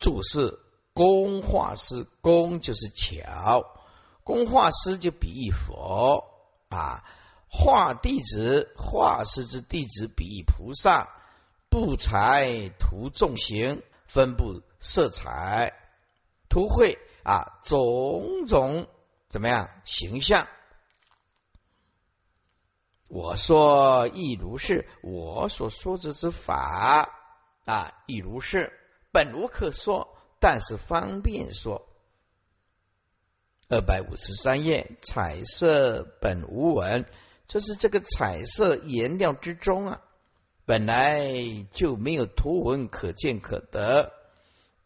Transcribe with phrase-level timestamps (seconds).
[0.00, 0.58] 注释
[0.92, 3.64] 工画师，工就是巧，
[4.24, 6.24] 工画师就比喻佛。
[6.70, 7.04] 啊，
[7.48, 11.08] 画弟子，画师之弟子比喻菩萨，
[11.68, 15.72] 布材图众行，分布色彩，
[16.48, 18.86] 图绘啊种种
[19.28, 20.46] 怎么样形象。
[23.08, 27.10] 我说亦如是，我所说之之法
[27.64, 28.72] 啊，亦如是，
[29.12, 31.86] 本无可说，但是方便说。
[33.68, 37.06] 二百五十三页，彩色本无纹，
[37.46, 40.02] 就是这个彩色颜料之中啊，
[40.64, 44.12] 本来就没有图文可见可得，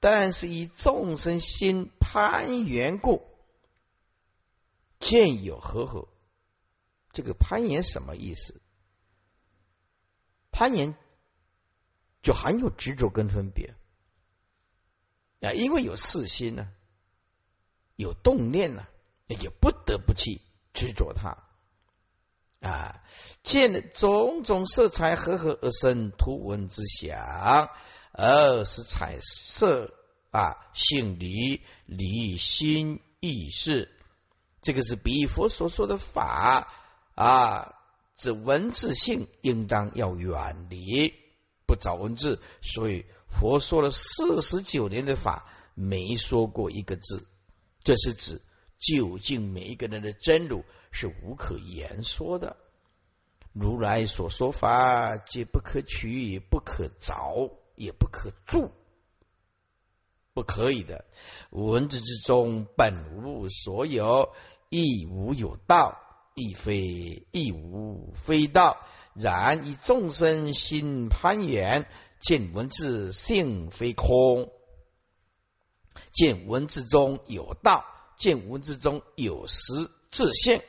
[0.01, 3.27] 但是以众生心攀缘故，
[4.99, 6.09] 见有合合。
[7.13, 8.61] 这个攀岩什么意思？
[10.51, 10.95] 攀岩
[12.23, 13.75] 就含有执着跟分别
[15.45, 16.69] 啊，因为有四心呢，
[17.97, 18.87] 有动念呢，
[19.27, 20.41] 也就不得不去
[20.73, 21.37] 执着它
[22.67, 23.03] 啊。
[23.43, 27.71] 见种种色彩合合而生图文之想，
[28.13, 29.93] 而是彩色
[30.31, 33.91] 啊性离离心意识，
[34.63, 36.73] 这个是比佛所说的法。
[37.15, 37.77] 啊，
[38.17, 41.15] 这文字性应当要远离，
[41.65, 42.41] 不找文字。
[42.61, 43.07] 所以
[43.39, 47.27] 佛说了四十九年的法，没说过一个字。
[47.83, 48.41] 这是指
[48.79, 52.57] 究竟每一个人的真如是无可言说的。
[53.53, 58.71] 如来所说法，皆不可取，不可着，也不可住，
[60.33, 61.05] 不可以的。
[61.51, 64.33] 文字之中本无所有，
[64.71, 66.01] 亦无有道。
[66.37, 71.87] 亦非亦无非道，然以众生心攀缘，
[72.25, 74.51] 见文字性非空，
[76.11, 77.85] 见文字中有道，
[78.17, 79.63] 见文字中有实
[80.11, 80.63] 自性，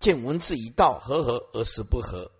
[0.00, 2.32] 见文字一道合合而实不合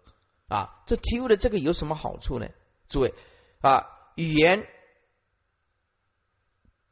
[0.49, 0.83] 啊！
[0.87, 2.49] 这体悟的这个有什么好处呢？
[2.89, 3.15] 诸位
[3.61, 3.87] 啊，
[4.17, 4.67] 语言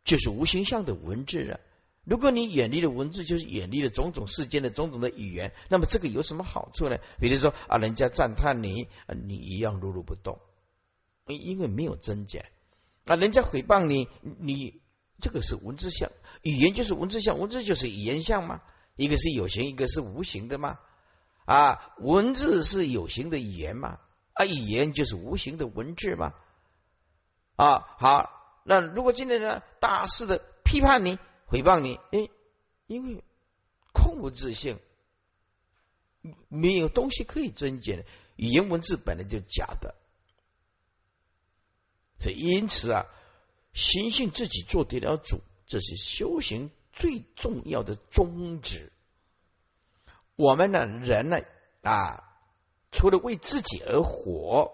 [0.04, 1.58] 就是无形象的文字啊。
[2.04, 6.98] 如果你远离了文字，就是远离了种种世间的种种的语言，那么这个有什么好处呢？
[7.18, 10.38] 比如说啊，人家赞叹你啊，你一样如如不动，
[11.26, 12.50] 因为没有增减
[13.04, 13.16] 啊。
[13.16, 14.08] 人家诽谤你，
[14.38, 14.80] 你
[15.20, 16.10] 这个是文字相，
[16.42, 18.62] 语言就是文字相，文字就是语言相嘛。
[18.96, 20.78] 一个是有形，一个是无形的嘛。
[21.44, 23.98] 啊，文字是有形的语言嘛，
[24.34, 26.34] 啊，语言就是无形的文字嘛。
[27.56, 31.18] 啊，好，那如果今天呢，大肆的批判你。
[31.50, 32.28] 诽谤你，哎，
[32.86, 33.24] 因为
[33.92, 34.78] 空无自性，
[36.46, 38.06] 没有东西可以增减，
[38.36, 39.96] 语言文字本来就假的，
[42.20, 43.06] 所以因此啊，
[43.72, 48.92] 心性自己做得了主，这是修行最重要的宗旨。
[50.36, 51.40] 我们呢，人呢
[51.80, 52.22] 啊，
[52.92, 54.70] 除了为自己而活，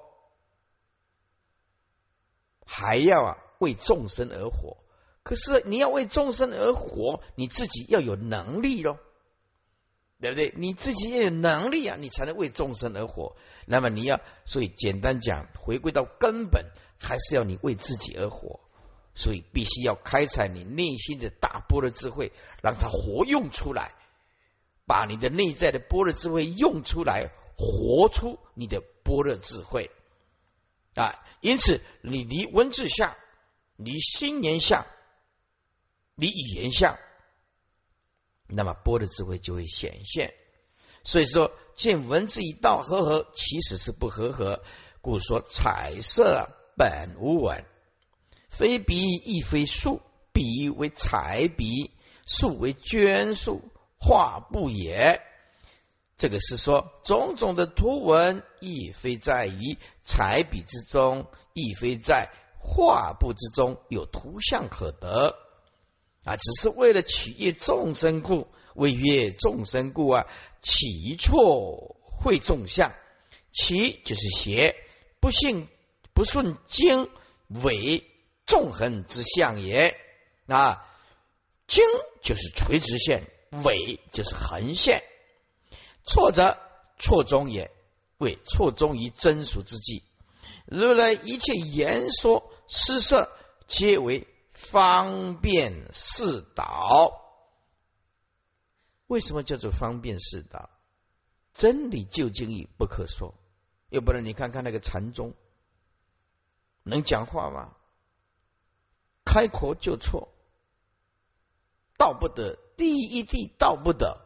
[2.67, 4.79] 还要啊为众生而活。
[5.23, 8.99] 可是你要为众生而活，你自己要有能力喽，
[10.21, 10.55] 对不对？
[10.57, 13.37] 你自己要有能力啊，你才能为众生而活。
[13.67, 16.67] 那么你要，所以简单讲，回归到根本，
[16.99, 18.61] 还是要你为自己而活。
[19.15, 22.33] 所以必须要开采你内心的大波的智慧，
[22.63, 23.95] 让它活用出来，
[24.87, 29.91] 把你的内在的波的智慧用出来，活出你的波的智慧
[30.95, 31.25] 啊。
[31.41, 33.17] 因此，你离文字相，
[33.77, 34.87] 离心念相。
[36.15, 36.99] 你语言相，
[38.49, 40.35] 那么波的智慧就会显现。
[41.05, 44.63] 所以说，见文字一道合合，其实是不合合。
[45.01, 47.65] 故说彩色本无文，
[48.49, 50.03] 非笔亦非树，
[50.33, 51.93] 笔为彩笔，
[52.27, 53.63] 树为绢树，
[54.01, 55.23] 画布也。
[56.17, 65.37] 这个是说，种种的图文，亦非在于彩笔之中，亦非在画布之中有图像可得。
[66.27, 70.27] 啊，只是为了取悦众生故，为悦众生故啊，
[70.61, 72.93] 起错会众相，
[73.53, 74.75] 其就是邪，
[75.21, 75.69] 不信
[76.13, 77.09] 不顺经
[77.49, 78.05] 伪
[78.45, 79.97] 纵横之相也
[80.49, 80.85] 啊，
[81.69, 81.85] 经
[82.23, 83.31] 就是垂直线，
[83.65, 85.05] 伪就是横线，
[86.05, 86.59] 错则
[86.99, 87.71] 错中也，
[88.19, 90.03] 为错中于真俗之际，
[90.67, 93.31] 如来一切言说施设，
[93.69, 94.27] 皆为。
[94.57, 97.23] 方便是导，
[99.07, 100.71] 为什么叫做方便是导？
[101.53, 103.35] 真理究竟义不可说，
[103.91, 105.35] 要不然你看看那个禅宗，
[106.83, 107.75] 能讲话吗？
[109.25, 110.29] 开口就错，
[111.99, 114.19] 道不得，第一地道不得，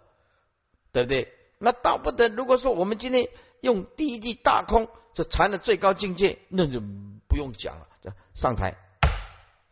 [0.93, 1.37] 对不对？
[1.59, 2.29] 那道不得。
[2.29, 3.29] 如果说我们今天
[3.61, 6.81] 用第一地大空，就禅的最高境界，那就
[7.29, 7.89] 不用讲了。
[8.35, 8.77] 上台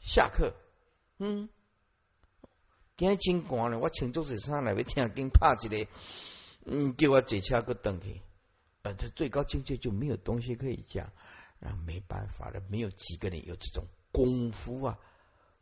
[0.00, 0.54] 下课，
[1.18, 1.48] 嗯，
[2.96, 5.90] 今天真寒了，我请周水上来，要听经拍一个，
[6.64, 8.22] 嗯，叫我坐车个等去。
[8.82, 11.12] 呃，这最高境界就没有东西可以讲，
[11.60, 14.98] 啊，没办法了，没有几个人有这种功夫啊，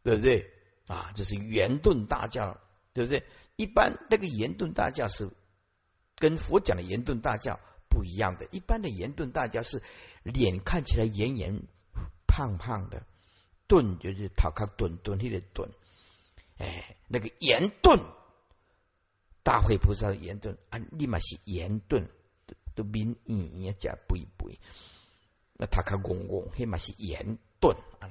[0.02, 0.52] 对不对？
[0.86, 2.60] 啊，这是圆顿大教，
[2.92, 3.24] 对不对？
[3.56, 5.30] 一般那个圆顿大教是
[6.16, 7.58] 跟佛讲的圆顿大教
[7.88, 9.82] 不一样的，一般的圆顿大教是
[10.22, 11.62] 脸看起来圆圆
[12.26, 13.06] 胖胖的，
[13.66, 15.70] 顿就是讨卡顿顿那个顿，
[16.58, 18.00] 哎，那个言顿
[19.42, 22.08] 大会菩萨言顿啊，立马是圆顿。
[22.76, 24.60] 都面圆圆加肥肥，
[25.54, 28.04] 那他看公公，起码是言钝啊，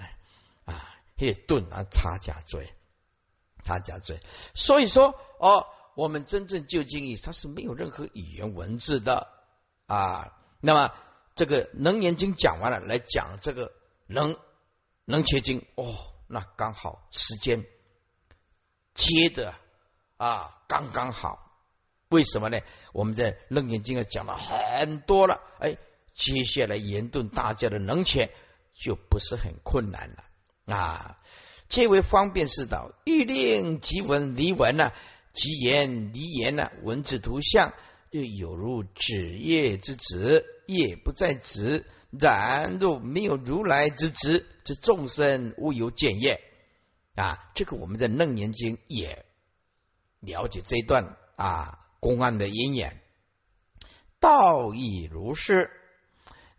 [0.66, 2.74] 啊，那个钝啊，差加罪，
[3.62, 4.20] 差加罪。
[4.56, 9.28] 所以说，哦，我们真正究竟义，它是没有任何语言文字的
[9.86, 10.36] 啊。
[10.62, 10.92] 那么，
[11.36, 13.68] 这个《能言经》讲完了，来讲这个
[14.08, 14.36] 《能
[15.06, 15.96] 能切经》哦，
[16.28, 17.66] 那刚好时间
[18.94, 19.54] 接的
[20.18, 21.42] 啊，刚刚好。
[22.10, 22.60] 为什么呢？
[22.94, 25.78] 我们在《楞严经》上讲了很多了，哎，
[26.14, 28.32] 接下来严顿大家的能切
[28.74, 30.24] 就不是很困难了
[30.74, 31.18] 啊，
[31.68, 32.92] 皆为方便是道。
[33.06, 34.92] 欲令即文离文呢，
[35.34, 37.74] 即言离言呢，文字图像
[38.12, 41.86] 又有如纸页之纸，页不在纸，
[42.20, 46.42] 然若没有如来之纸，这众生无有见业
[47.16, 47.52] 啊。
[47.54, 49.26] 这个我们在《楞严经》也
[50.20, 51.82] 了解这一段啊。
[52.02, 53.02] 公案的因缘，
[54.20, 55.72] 道亦如是。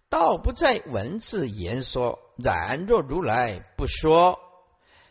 [0.08, 4.40] 道不在文字言说，然若如来不说，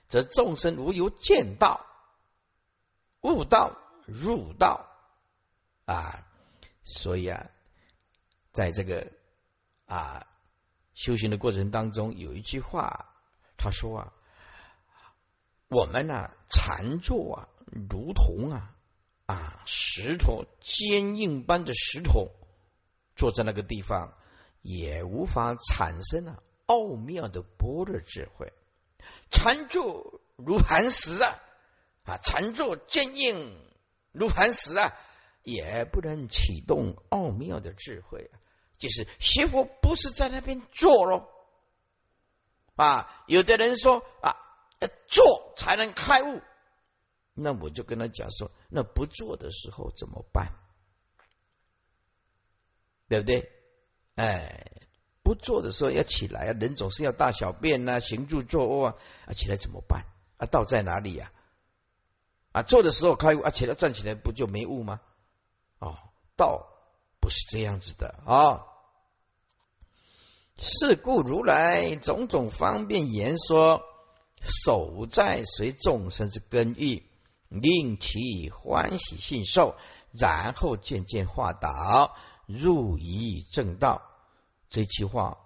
[0.09, 1.85] 则众生无由见道、
[3.21, 3.77] 悟道、
[4.07, 4.87] 入道
[5.85, 6.27] 啊！
[6.83, 7.49] 所以啊，
[8.51, 9.11] 在这个
[9.85, 10.27] 啊
[10.95, 13.13] 修行的过程当中，有一句话，
[13.57, 14.13] 他说啊，
[15.67, 17.49] 我们呢禅坐啊，
[17.87, 18.71] 如同啊。
[19.27, 22.29] 啊，石头坚硬般的石头，
[23.15, 24.13] 坐在那个地方
[24.61, 28.53] 也无法产生啊奥妙的般若智慧。
[29.31, 31.41] 禅坐如磐石啊，
[32.03, 33.57] 啊，禅坐坚硬
[34.11, 34.93] 如磐石啊，
[35.41, 38.37] 也不能启动奥妙的智慧啊。
[38.77, 41.29] 就是学佛不是在那边坐咯。
[42.75, 44.35] 啊，有的人说啊，
[45.07, 46.41] 坐才能开悟。
[47.33, 50.53] 那我就跟他讲说，那不做的时候怎么办？
[53.07, 53.51] 对不对？
[54.15, 54.71] 哎，
[55.23, 58.95] 不做的时候要起来啊，人总是要大小便呐，行住坐卧啊，
[59.27, 60.05] 啊，起来怎么办？
[60.37, 61.31] 啊，道在哪里呀？
[62.51, 65.01] 啊，做的时候开悟啊，起来站起来不就没悟吗？
[65.79, 65.97] 哦，
[66.37, 66.67] 道
[67.25, 68.67] 不是这样子的啊。
[70.59, 73.81] 是故如来种种方便言说，
[74.43, 77.03] 守在随众生之根欲。
[77.49, 79.75] 令其欢喜信受，
[80.11, 84.03] 然后渐渐化导，入于正道。
[84.69, 85.39] 这句话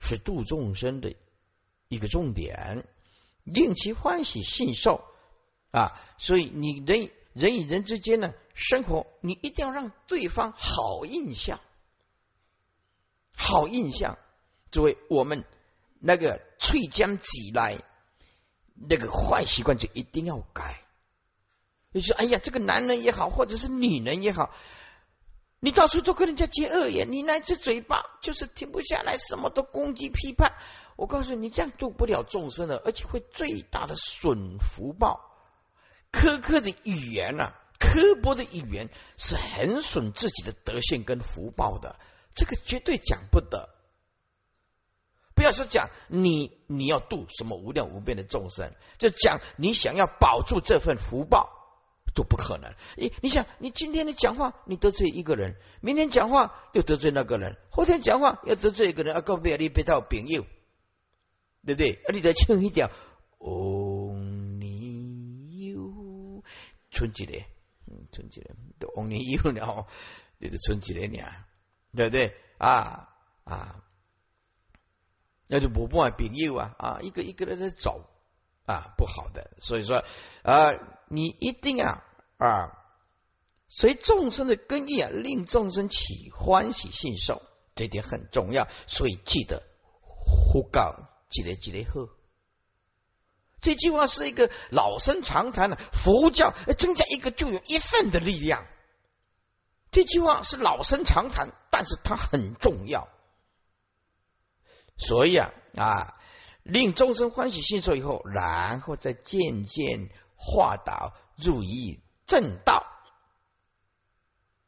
[0.00, 1.14] 是度众生的
[1.88, 2.88] 一个重点，
[3.44, 5.04] 令其欢喜信受
[5.70, 6.00] 啊！
[6.18, 11.60] 所以你人人与人之间呢，生活你一定要让对方好印象，
[13.36, 14.18] 好印象。
[14.70, 15.44] 诸位，我们
[16.00, 17.78] 那个翠江挤来。
[18.78, 20.82] 那个坏习惯就一定要改。
[21.92, 24.52] 你说：“哎呀，这个男人也好，或者是女人也好，
[25.60, 30.52] 你到处都跟人家结恶言，你那只嘴巴就是停不下来，什么都攻击批判。
[30.96, 35.35] 我告诉你，这样度不了众生的，而且会最大的损福报。
[36.16, 41.98] 苛刻的语言啊，刻薄的语言是很损自己的德性跟福报的，
[42.34, 43.68] 这个绝对讲不得。”
[45.36, 51.50] 不要说讲你你要度什么无量无边的众生，就讲你想要保住这份福报
[52.14, 52.72] 都不可能。
[52.96, 60.46] 你你想你今天的讲话你得罪一个人，明天讲话又得罪那个人，后天讲话又得罪一个人，啊，告别你别到朋友，
[61.66, 62.02] 对不对？
[62.06, 62.88] 啊，你再轻一点，
[63.36, 63.85] 哦，
[66.96, 67.44] 春节的，
[67.86, 69.86] 嗯，春节的都 only you 了，
[70.38, 71.22] 你的春节的呢，
[71.94, 72.34] 对不对？
[72.56, 73.10] 啊
[73.44, 73.82] 啊。
[75.48, 78.10] 那就不办朋友啊啊，一个一个的在走
[78.64, 79.52] 啊，不好的。
[79.58, 80.02] 所以说
[80.42, 80.72] 啊，
[81.08, 82.02] 你一定啊
[82.38, 82.82] 啊，
[83.68, 87.42] 随众生的根意啊，令众生起欢喜信受，
[87.76, 88.66] 这点很重要。
[88.88, 89.62] 所以记得
[90.00, 90.96] 呼告，
[91.28, 92.08] 记得记得喝
[93.60, 98.66] 这句话是一个老生常谈的佛教，增加一个就有一份的力量。
[99.90, 103.08] 这句话是老生常谈，但是它很重要。
[104.98, 106.18] 所以啊啊，
[106.62, 112.86] 令众生欢喜信受以后，然后再渐渐化导入于正道。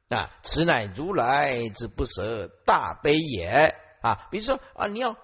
[0.08, 4.26] 啊，此乃如来之不舍大悲也啊！
[4.30, 5.16] 比如说啊，你要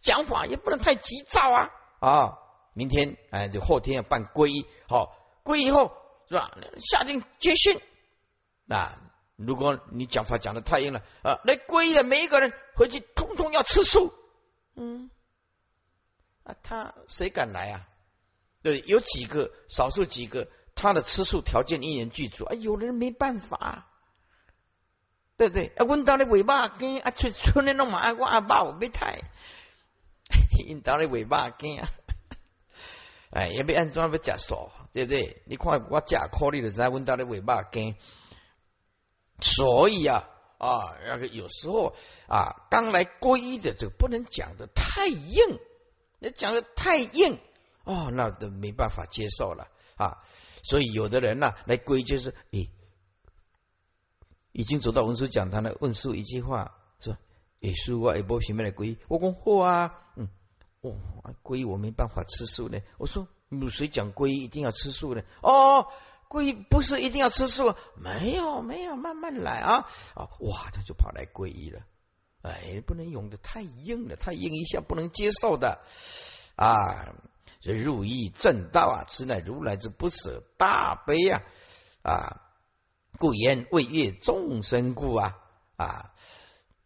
[0.00, 2.38] 讲法也不能太急躁啊啊！
[2.78, 5.92] 明天哎，就后天要办皈依，好皈依以后
[6.28, 6.56] 是吧？
[6.78, 7.80] 下定决心
[8.68, 9.00] 啊！
[9.34, 14.14] 如果你讲法讲的太硬了啊，来皈依的每一个人回去通通要吃素，
[14.76, 15.10] 嗯
[16.44, 17.88] 啊，他谁敢来啊？
[18.62, 23.86] 对，有几个少数几个，他的吃素条件一人具足啊，有人没办法。
[25.36, 25.72] 对不对？
[25.76, 29.18] 啊，问到你 尾巴根啊，春春天弄嘛，我阿爸我没太，
[30.66, 31.88] 引到你尾巴根啊，
[33.30, 35.42] 哎，也别按怎要假锁，对不对？
[35.46, 37.96] 你看我假颗粒的在问到你尾巴根，
[39.40, 41.94] 所以啊啊，那个有时候
[42.26, 45.58] 啊，刚来皈依的这个不能讲的太硬，
[46.18, 47.38] 你讲的太硬
[47.84, 50.18] 哦，那都没办法接受了啊。
[50.62, 52.70] 所以有的人呢来皈就是诶。
[54.50, 57.16] 已经走到文殊讲堂了，问师一句话说：
[57.60, 58.98] 耶稣啊，一波平面的皈依。
[59.06, 60.28] 我讲好啊，嗯，
[60.90, 62.78] 哦，皈依我没办法吃素呢。
[62.98, 65.22] 我说有谁讲皈依一定要吃素呢？
[65.42, 65.88] 哦，
[66.28, 70.28] 皈依不是一定要吃素，没有没有，慢慢来啊啊！
[70.40, 71.80] 哇，他就跑来皈依了。
[72.42, 75.80] 哎，不能用的太硬了，太硬一下不能接受的
[76.56, 77.14] 啊！
[77.60, 81.42] 这入意正道啊，此乃如来之不舍大悲啊
[82.02, 82.42] 啊！
[83.18, 85.38] 故言为悦众生故啊
[85.76, 86.12] 啊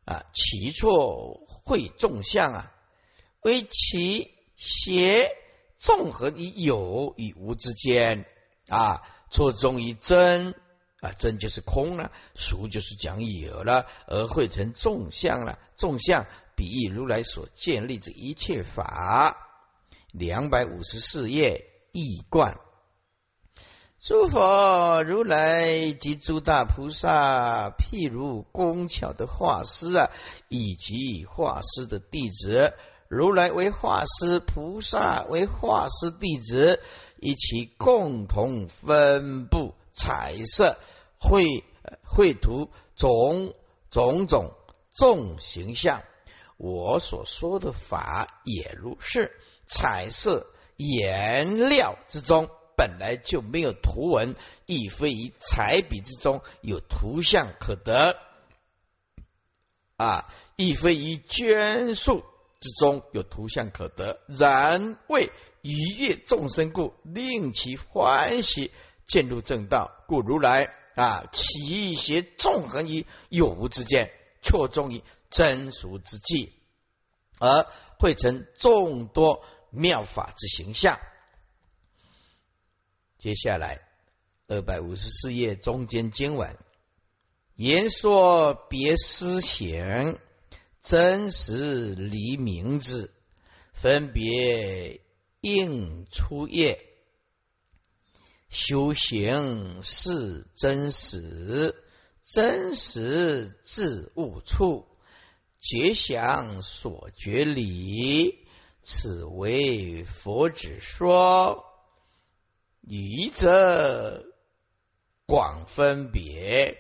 [0.07, 0.25] 啊！
[0.33, 2.73] 其错会众相啊，
[3.43, 5.31] 为其邪
[5.77, 8.25] 纵合于有与无之间
[8.69, 10.55] 啊，错综于真
[11.01, 15.59] 啊，真就是空了，俗就是讲有了，而会成众相了。
[15.77, 19.49] 众相比喻如来所建立之一切法。
[20.13, 22.61] 两百五十四页易观。
[23.99, 30.11] 诸佛如来及诸大菩萨，譬如工巧的画师啊，
[30.49, 32.75] 以及画师的弟子，
[33.15, 36.81] 如来为画师，菩萨为画师弟子，
[37.21, 40.79] 一起共同分布彩色
[41.19, 41.63] 绘
[42.03, 43.53] 绘图种
[43.91, 44.55] 种种
[44.95, 46.03] 众形象。
[46.57, 50.47] 我所说的法也如是，彩色
[50.79, 52.49] 颜料之中。
[52.79, 58.17] 本来就没有图文，亦非于彩笔之中有图像可得
[59.99, 62.25] 啊，亦非于捐数
[62.63, 64.23] 之中有图像可得。
[64.29, 68.71] 然为愉悦众生故，令其欢喜，
[69.05, 69.91] 渐入正道。
[70.07, 76.53] 故如来啊，其邪纵横于有无之间，错综于真俗之际，
[77.39, 77.67] 而
[77.99, 81.01] 会成众多妙法之形象。
[83.19, 83.81] 接下来
[84.49, 86.57] 二百五十四页中间经文，
[87.55, 90.19] 言说别思想，
[90.83, 93.15] 真实离名字，
[93.73, 95.01] 分别
[95.41, 96.85] 应出业，
[98.49, 101.75] 修行是真实，
[102.21, 104.89] 真实自悟处，
[105.61, 108.45] 觉想所觉理，
[108.81, 111.65] 此为佛子说。
[112.81, 114.25] 愚者
[115.25, 116.77] 广分别，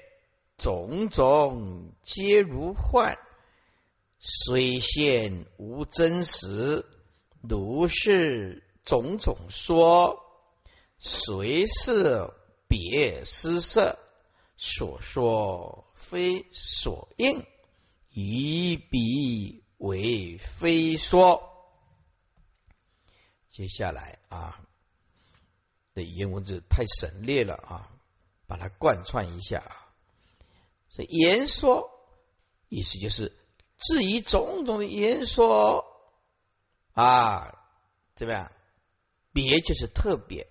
[0.58, 3.16] 种种皆如幻，
[4.24, 6.86] 虽现无真实。
[7.40, 10.22] 如是种种说，
[10.98, 12.30] 随是
[12.68, 13.98] 别失色，
[14.56, 17.44] 所说非所应，
[18.10, 21.42] 以彼为非说。
[23.50, 24.60] 接下来啊。
[25.94, 27.90] 的语言文字太省略了啊，
[28.46, 29.92] 把它贯穿一下啊。
[30.88, 31.90] 所以言说
[32.68, 33.36] 意思就是
[33.82, 35.84] 质疑种种的言说
[36.92, 37.58] 啊，
[38.14, 38.52] 怎么样？
[39.32, 40.46] 别就是特别，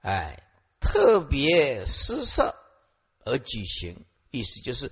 [0.00, 0.42] 哎，
[0.80, 2.54] 特别施设
[3.24, 4.90] 而举行，意思就是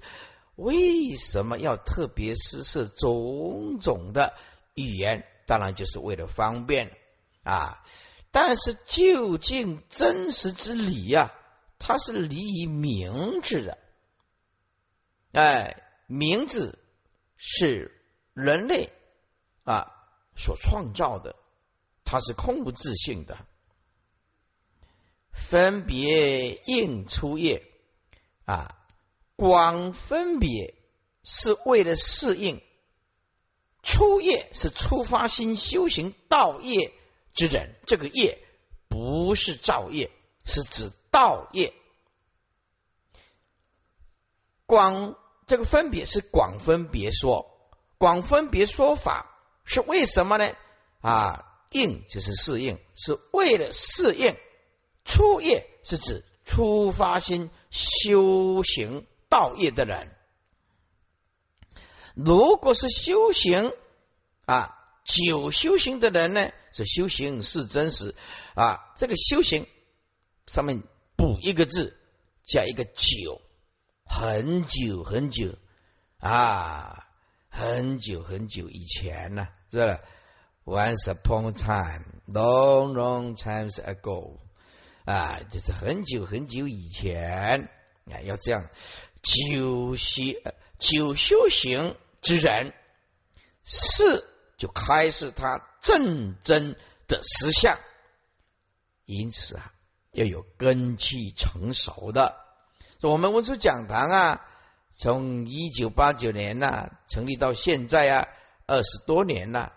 [0.56, 4.34] 为什么要特别施设种种的
[4.74, 5.26] 语言？
[5.46, 6.96] 当然就是为了方便
[7.42, 7.82] 啊。
[8.30, 11.34] 但是究竟真实之理呀，
[11.78, 13.78] 它是离于名字的。
[15.32, 16.78] 哎，名字
[17.42, 17.90] 是
[18.34, 18.92] 人类
[19.64, 19.90] 啊
[20.36, 21.36] 所创造的，
[22.04, 23.38] 它是空无自性的。
[25.32, 27.66] 分别应出业
[28.44, 28.76] 啊，
[29.36, 30.74] 光分别
[31.24, 32.62] 是为了适应，
[33.82, 36.92] 初业是出发心修行道业
[37.32, 38.38] 之人，这个业
[38.88, 40.10] 不是造业，
[40.44, 41.72] 是指道业。
[44.66, 45.16] 广
[45.50, 47.58] 这个分别是广分别说，
[47.98, 50.52] 广分别说法是为什么呢？
[51.00, 54.36] 啊，应就是适应，是为了适应。
[55.04, 60.14] 初业是指出发心修行道业的人。
[62.14, 63.72] 如果是修行
[64.44, 68.14] 啊，久修行的人呢，是修行是真实
[68.54, 68.92] 啊。
[68.94, 69.66] 这个修行
[70.46, 70.84] 上面
[71.16, 71.98] 补一个字，
[72.46, 73.42] 加一个久。
[74.10, 75.56] 很久很久。
[76.18, 77.06] 啊，
[77.48, 80.00] 很久很久以前呢，是吧
[80.64, 84.38] ？Once upon a time, long, long times ago，
[85.06, 87.70] 啊，这是很久很久以前。
[88.10, 88.68] 啊，要这样。
[89.22, 90.34] 久修
[90.78, 92.74] 久修行之人，
[93.62, 94.24] 是
[94.58, 96.76] 就开始他正真
[97.06, 97.78] 的实相，
[99.06, 99.72] 因此啊，
[100.12, 102.49] 要有根气成熟的。
[103.02, 104.46] 我们文殊讲堂啊，
[104.90, 108.28] 从一九八九年呐成立到现在啊，
[108.66, 109.72] 二十多年了。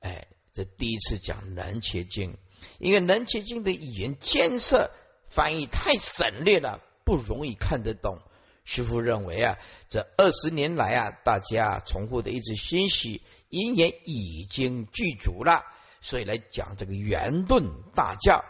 [0.00, 2.32] 哎，这第一次讲《南切经》，
[2.78, 4.90] 因为《南切经》的语言艰涩，
[5.28, 8.18] 翻译太省略了，不容易看得懂。
[8.64, 9.58] 师父认为啊，
[9.90, 15.64] 这二十年来啊，大家重复的一直欣喜，因缘已经具足了，
[16.00, 17.62] 所以来讲这个圆顿
[17.94, 18.42] 大教。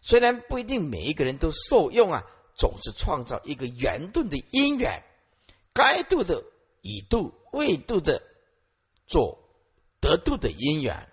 [0.00, 2.24] 虽然不一定每一个人都受用啊。
[2.62, 5.02] 总是创造一个圆顿的因缘，
[5.72, 6.44] 该度的
[6.80, 8.22] 已度，未度的
[9.04, 9.40] 做
[10.00, 11.08] 得度的因缘，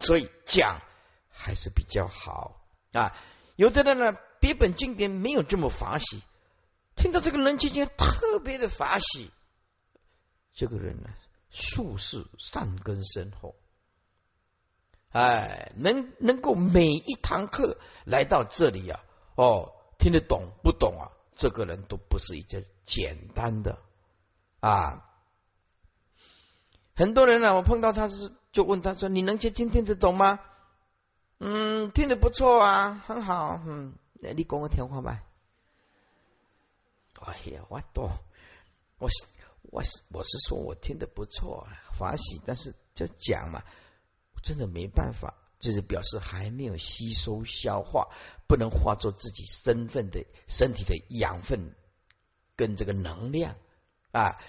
[0.00, 0.82] 所以讲
[1.30, 2.60] 还是比较好
[2.92, 3.16] 啊。
[3.56, 6.22] 有的人呢，别本经典没有这么法喜，
[6.94, 9.30] 听到这个人间经特别的法喜，
[10.52, 11.08] 这个人呢，
[11.48, 13.54] 术士善根深厚，
[15.08, 19.02] 哎，能能够每一堂课来到这里呀，
[19.36, 19.72] 哦。
[20.02, 21.12] 听得懂不懂啊？
[21.36, 23.78] 这个人都不是一件简单的
[24.58, 25.08] 啊！
[26.96, 30.40] 很多人呢，我碰到他是就问他说：“你能接听听得懂吗？”
[31.38, 33.62] 嗯，听得不错啊，很好。
[33.64, 35.22] 嗯，你讲个天话吧。
[37.20, 38.10] 哎呀，我多，
[38.98, 39.26] 我是
[39.62, 43.62] 我是我是说我听得不错，啊欢喜，但是就讲嘛，
[44.42, 45.34] 真的没办法。
[45.62, 48.08] 就是表示还没有吸收消化，
[48.48, 51.76] 不能化作自己身份的身体的养分
[52.56, 53.54] 跟这个能量
[54.10, 54.42] 啊！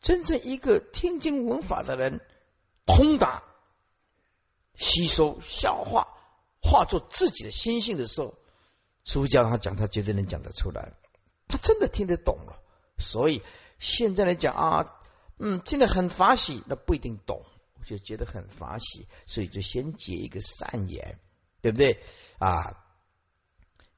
[0.00, 2.20] 真正一个听经闻法的人，
[2.86, 3.42] 通达
[4.76, 6.16] 吸收消化，
[6.62, 8.36] 化作自己的心性的时候，
[9.04, 10.92] 师傅教他讲，他绝对能讲得出来。
[11.48, 12.62] 他真的听得懂了，
[12.96, 13.42] 所以
[13.80, 14.94] 现在来讲啊，
[15.36, 17.44] 嗯，听得很法喜，那不一定懂。
[17.84, 21.18] 就觉得很法喜，所以就先结一个善言，
[21.60, 22.02] 对不对
[22.38, 22.84] 啊？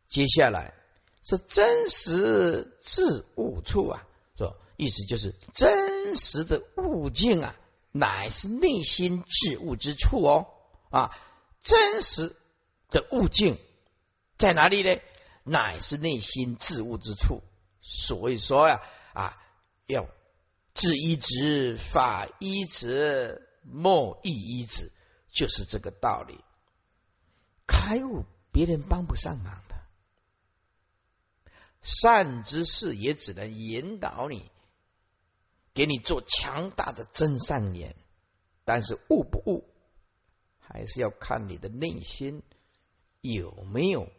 [0.07, 0.75] 接下来
[1.23, 7.57] 说真实自物处啊，说意思就是真实的物境啊，
[7.93, 10.49] 乃是内心自物之处哦
[10.91, 11.17] 啊，
[11.61, 12.37] 真实
[12.91, 13.59] 的物境
[14.37, 15.01] 在哪里呢？
[15.45, 17.43] 乃是内心自物之处。
[17.81, 18.81] 所以说呀
[19.13, 19.43] 啊，
[19.87, 20.07] 要
[20.75, 23.49] 自一直法一直。
[23.63, 24.93] 莫意一子，
[25.29, 26.39] 就是这个道理。
[27.67, 29.77] 开悟别人帮不上忙的，
[31.81, 34.51] 善之事也只能引导你，
[35.73, 37.97] 给你做强大的真善言。
[38.65, 39.73] 但是悟不悟，
[40.59, 42.43] 还是要看你的内心
[43.21, 44.13] 有没有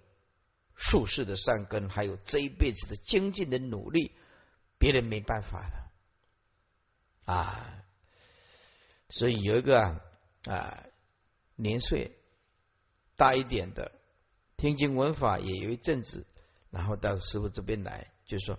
[0.75, 4.15] 术士的善根，还有这一辈子的精进的努力，
[4.77, 7.82] 别人没办法的啊。
[9.13, 10.02] 所以有一个啊
[10.45, 10.84] 啊
[11.56, 12.17] 年岁
[13.15, 13.91] 大一点的，
[14.58, 16.26] 听经闻法也有一阵子，
[16.71, 18.58] 然后到师傅这边来，就说：“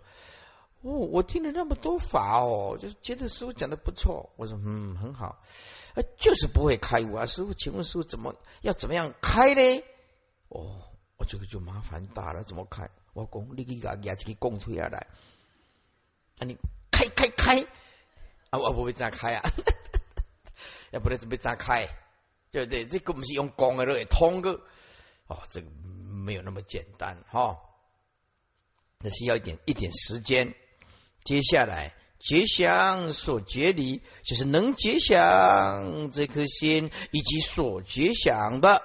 [0.83, 5.43] 哦，我听了那么多法哦，就觉得师傅讲的不错。”我说：“嗯，很好。”
[5.99, 7.27] 啊，就是不会开悟啊！
[7.27, 9.83] 师傅，请问师傅怎么要怎么样开呢？
[10.51, 10.87] 哦，
[11.17, 12.89] 我这个就麻烦大了，怎么开？
[13.13, 15.09] 我讲你给牙牙去供推下来，
[16.39, 16.57] 啊，你
[16.93, 17.67] 开开开
[18.51, 18.61] 啊！
[18.61, 19.43] 我不会这样开啊。
[20.95, 21.89] 要不然准备张开，
[22.53, 22.87] 对不对？
[22.87, 24.63] 这个我们是用讲的，来通个
[25.27, 25.69] 哦，这个
[26.25, 27.59] 没有那么简单哈。
[29.01, 30.55] 那需要一点一点时间。
[31.25, 38.81] 接下来结想所结离，就是能结想这颗心以及所结想的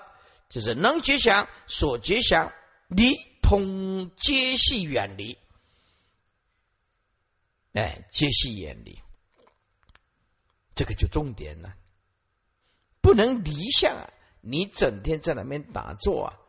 [0.50, 2.52] 就是能觉想所觉想
[2.88, 5.38] 离通皆系远离，
[7.74, 9.00] 哎，皆系远离，
[10.74, 11.76] 这个就重点了，
[13.02, 14.10] 不能离相啊！
[14.42, 16.40] 你整天在那边打坐啊，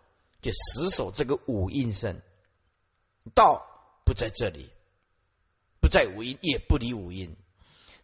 [0.40, 2.22] 就死守这个五阴身，
[3.34, 3.66] 道
[4.04, 4.70] 不在这里，
[5.80, 7.36] 不在五阴，也不离五阴。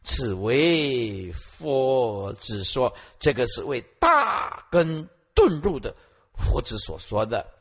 [0.03, 5.97] 此为佛子说，这个是为大根顿入的
[6.33, 7.53] 佛子所说的。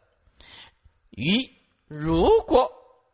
[1.09, 1.51] 愚，
[1.87, 2.71] 如果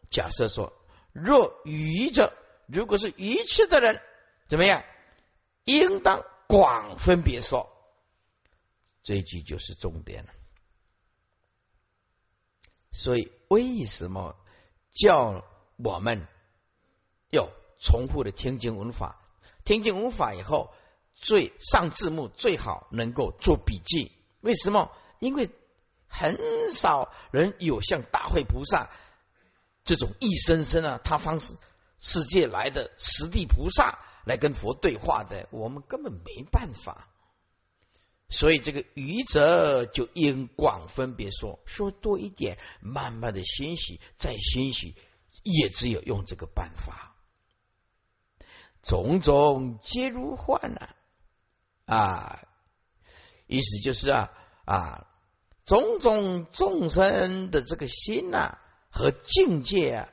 [0.10, 0.74] 假设说，
[1.14, 2.34] 若愚者，
[2.68, 4.02] 如果是愚痴的人，
[4.48, 4.84] 怎么样？
[5.64, 7.72] 应当广分别说。
[9.04, 10.34] 这一句就是重点了。
[12.92, 14.36] 所以，为什么
[14.92, 15.46] 叫
[15.78, 16.28] 我们
[17.30, 19.22] 要重复的听经文法？
[19.64, 20.74] 听经文法以后，
[21.14, 24.12] 最上字幕最好能够做笔记。
[24.42, 24.92] 为什么？
[25.20, 25.50] 因为
[26.08, 26.38] 很
[26.74, 28.90] 少人有像大会菩萨
[29.86, 31.56] 这种一生生啊，他方世
[31.98, 37.08] 世界来的实地菩萨来跟佛对话的，我们根本没办法。
[38.30, 44.96] 所以这个愚者就应广分别说，说多一点，慢慢的欣喜，再欣喜，
[45.44, 47.16] 也只有用这个办法。
[48.82, 50.96] 种种皆如幻啊！
[51.86, 52.48] 啊，
[53.48, 54.32] 意思就是啊
[54.66, 55.08] 啊，
[55.66, 58.58] 种种众生的这个心呐
[58.90, 60.10] 和境界啊，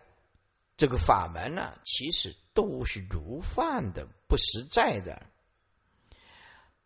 [0.77, 5.23] 这个法门呢，其实都是如幻的，不实在的。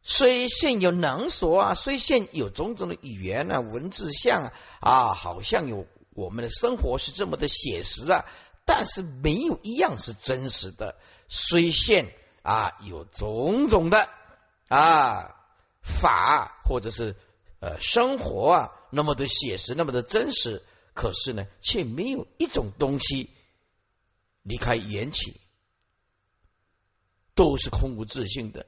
[0.03, 8.27] 虽现有能说啊，虽现有种种的语言啊、文字像啊，啊，好像有我们的生活是这么的写实啊，
[8.67, 10.99] 但是没有一样是真实的。
[11.27, 14.11] 虽现啊有种种的
[14.69, 15.35] 啊
[15.81, 17.17] 法或者是
[17.61, 23.31] 呃生活啊那么的写实那么的真实，可是呢却没有一种东西
[24.43, 25.41] 离开缘起，
[27.35, 28.67] 都是空无自性的。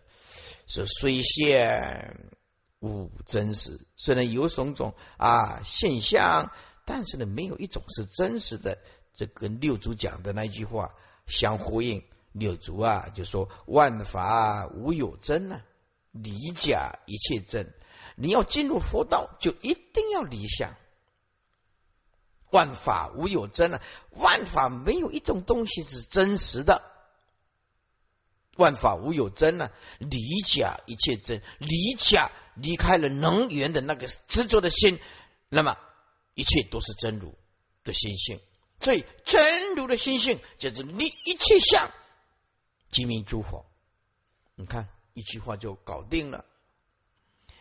[0.66, 2.32] 是虽现
[2.80, 6.52] 无真实，虽然有种种啊现象，
[6.84, 8.78] 但是呢没有一种是真实的。
[9.14, 10.94] 这跟六祖讲的那句话
[11.26, 12.04] 相呼应。
[12.32, 15.62] 六祖啊，就说万法无有真啊，
[16.10, 17.72] 离假一切真。
[18.16, 20.74] 你要进入佛道，就一定要离相。
[22.50, 26.82] 万法无有真啊，万法没有一种东西是真实的。
[28.56, 35.00] 万法无有真呢，离假一切真，离假离开了能源的那个执着的心，
[35.48, 35.76] 那么
[36.34, 37.34] 一切都是真如
[37.82, 38.40] 的心性。
[38.80, 41.90] 所以真如的心性就是离一切相。
[42.90, 43.66] 即名诸佛，
[44.54, 46.44] 你看一句话就搞定了。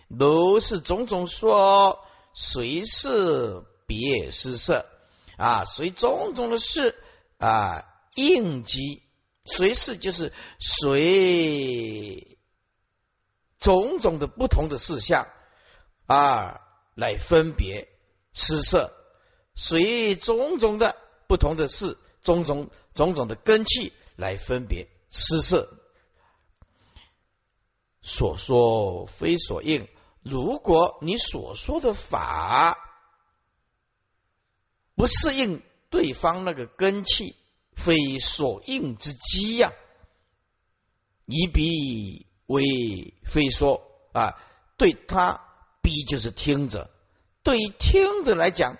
[0.07, 4.85] 如是种种说，随是别失色
[5.37, 6.95] 啊，随种种的事
[7.39, 9.01] 啊，应机
[9.45, 12.37] 随是就是随
[13.59, 15.27] 种种的不同的事项
[16.05, 16.61] 啊
[16.95, 17.89] 来分别
[18.33, 18.93] 施舍，
[19.55, 24.89] 随种种的不同的事，种种种种的根气来分别。
[25.15, 25.69] 施舍，
[28.01, 29.87] 所说非所应。
[30.23, 32.79] 如果你所说的法
[34.95, 37.35] 不适应对方那个根气，
[37.75, 39.73] 非所应之机呀，
[41.25, 43.81] 以彼为非说
[44.13, 44.37] 啊，
[44.77, 45.41] 对他
[45.81, 46.89] 彼就是听者，
[47.43, 48.77] 对于听者来讲，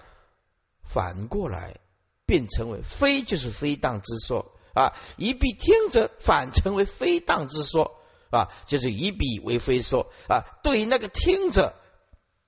[0.84, 1.79] 反过来
[2.25, 4.58] 变成为非就是非当之说。
[4.73, 8.01] 啊，以彼听者反成为非当之说
[8.32, 10.41] 啊，就是以彼为非说啊。
[10.63, 11.75] 对于那个听者，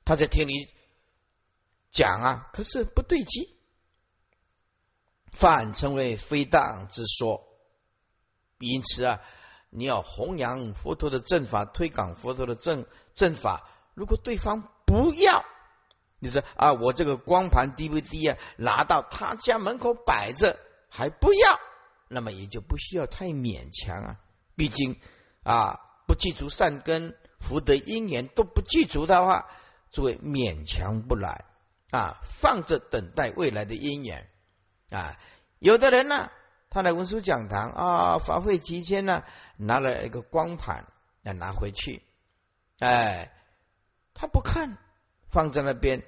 [0.04, 0.68] 他在听你
[1.92, 3.55] 讲啊，可是不对机，
[5.36, 7.44] 反成为非当之说。
[8.58, 9.20] 因此啊，
[9.70, 13.70] 你要弘扬佛陀的正法，推广佛陀的正正法。
[13.94, 15.44] 如果对方不要，
[16.20, 20.58] 你说啊，我这个光盘 DVD 啊，拿到他家门口摆着，
[20.90, 21.60] 还不要。
[22.08, 24.20] 那么也就不需要太勉强啊，
[24.56, 25.00] 毕竟
[25.44, 29.50] 啊，不记住善根福德因缘都不记住的话，
[29.92, 31.46] 诸位勉强不来
[31.92, 34.30] 啊，放着等待未来的因缘
[34.90, 35.18] 啊。
[35.60, 36.30] 有的人呢，
[36.70, 39.24] 他来文殊讲堂啊，法会期间呢，
[39.58, 40.86] 拿了一个光盘
[41.24, 42.04] 要拿回去，
[42.80, 43.32] 哎，
[44.14, 44.78] 他不看，
[45.30, 46.04] 放在那边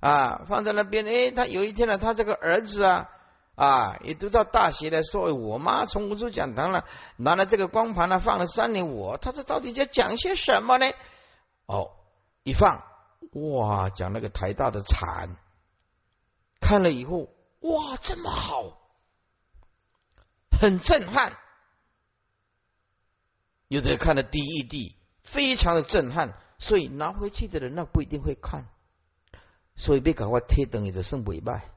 [0.00, 3.08] 啊，放在那边，哎，他有一天呢，他这个儿子啊。
[3.56, 8.88] 啊，也读到大学来说，我妈从文殊讲堂了，拿了这个光盘呢，放了三年。
[8.88, 10.86] 我他这到底在讲些什么呢？
[11.66, 11.90] 哦，
[12.42, 12.82] 一放，
[13.32, 15.36] 哇，讲那个台大的禅，
[16.58, 17.28] 看了以后，
[17.60, 18.80] 哇，这么好，
[20.50, 21.38] 很震撼。
[23.68, 28.68] 有的人看了第一地，非常的震撼，所以拿回去的人那不一定会看，
[29.76, 31.70] 所以别赶快贴等于的圣尾拜，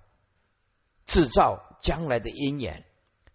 [1.05, 2.85] 制造将来的姻缘。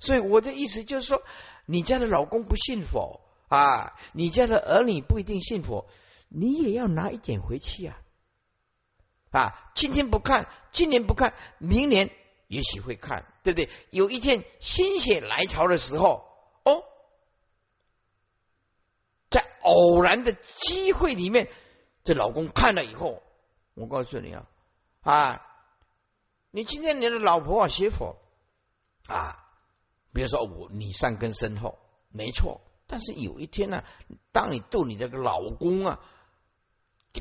[0.00, 1.22] 所以我的意思就是说，
[1.66, 5.88] 你家的老公不信佛啊，你家的儿女不一定信佛，
[6.28, 7.98] 你也要拿一点回去啊。
[9.30, 12.10] 啊，今天不看，今年不看，明年
[12.48, 13.70] 也许会看，对不对？
[13.90, 16.26] 有一天心血来潮的时候，
[16.64, 16.82] 哦。
[19.30, 21.50] 在偶然的机会里面，
[22.02, 23.22] 这老公看了以后，
[23.74, 24.46] 我告诉你啊，
[25.02, 25.46] 啊，
[26.50, 28.16] 你今天你的老婆啊学佛
[29.06, 29.44] 啊，
[30.14, 33.84] 比如说我你善根深厚，没错，但是有一天呢，
[34.32, 36.00] 当你逗你这个老公啊，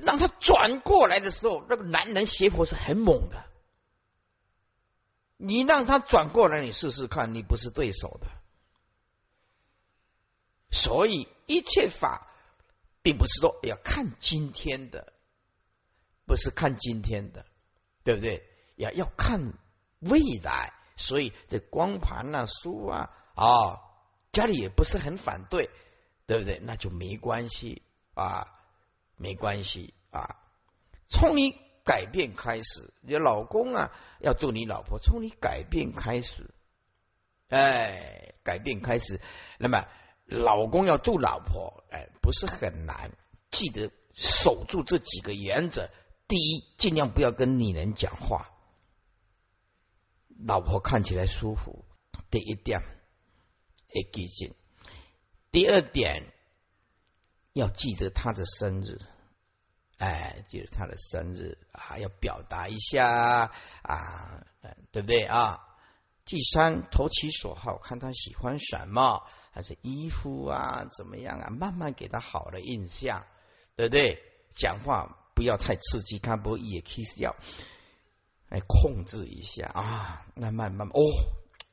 [0.02, 3.47] 让他转过来的时候，那个男人学佛是很猛的，
[5.38, 8.28] 你让他转过来，你试试看，你不是对手的。
[10.70, 12.28] 所以一切法，
[13.02, 15.14] 并不是说要看今天的，
[16.26, 17.46] 不是看今天的，
[18.04, 18.44] 对不对？
[18.76, 19.54] 要要看
[20.00, 20.74] 未来。
[20.96, 23.82] 所以这光盘啊、书啊啊，
[24.32, 25.70] 家里也不是很反对，
[26.26, 26.60] 对不对？
[26.60, 27.84] 那就没关系
[28.16, 28.48] 啊，
[29.16, 30.38] 没关系啊。
[31.08, 31.56] 从你
[31.88, 36.54] 改变开始，你老公啊要做你老婆，从你改变开始，
[37.48, 39.20] 哎，改变开始，
[39.58, 39.88] 那么。
[40.30, 43.14] 老公要做老婆，哎，不是很难。
[43.50, 45.90] 记得守住这几个原则：
[46.28, 48.52] 第一，尽量不要跟女人讲话，
[50.46, 51.86] 老婆看起来舒服。
[52.30, 54.54] 第一点，要记性。
[55.50, 56.34] 第二点，
[57.54, 59.00] 要记得她的生日，
[59.98, 64.44] 哎，记得他的生日啊，要表达一下啊，
[64.92, 65.64] 对不对啊？
[66.26, 69.24] 第三，投其所好，看他喜欢什么。
[69.52, 71.50] 还是衣服啊，怎么样啊？
[71.50, 73.26] 慢慢给他好的印象，
[73.76, 74.22] 对不对？
[74.52, 77.36] 讲话不要太刺激，他不也 kiss 掉，
[78.50, 80.28] 来控制一下啊。
[80.36, 81.02] 那慢慢哦，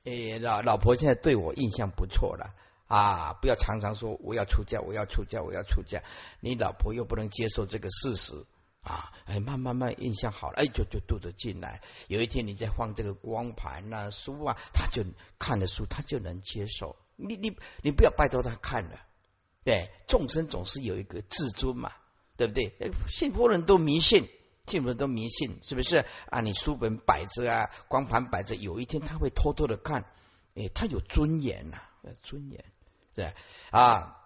[0.04, 2.54] 哎，老老婆现在对我印象不错了
[2.86, 3.32] 啊！
[3.40, 6.02] 不要常常说我要出嫁，我要出嫁，我要出嫁，
[6.40, 8.44] 你老婆又不能接受这个事实
[8.82, 9.12] 啊！
[9.24, 11.80] 哎，慢慢慢印象好了，哎，就就渡得进来。
[12.08, 15.04] 有一天你再放这个光盘啊、书啊，他就
[15.38, 16.96] 看的书，他就能接受。
[17.16, 19.00] 你你你不要拜托他看了，
[19.64, 21.92] 对众生总是有一个自尊嘛，
[22.36, 22.72] 对不对？
[23.08, 24.28] 信佛人都迷信，
[24.66, 26.40] 信佛人都迷信，是不是啊？
[26.40, 30.04] 你书本摆着啊，光盘摆着，有一天他会偷偷的看，
[30.54, 31.78] 哎，他有尊严呐，
[32.22, 32.64] 尊严
[33.14, 33.32] 是
[33.70, 34.20] 啊。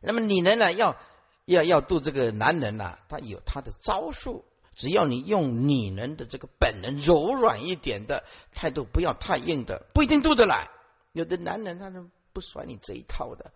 [0.00, 0.58] 那么女人？
[0.58, 0.96] 呢要
[1.44, 10.70] 要要度这个男人呐，他有他的招数，只要你用女人的这个本能，柔软一点的态度，不要太硬的，不一定度得来。
[11.12, 13.52] 有的男人他都不甩你这一套的，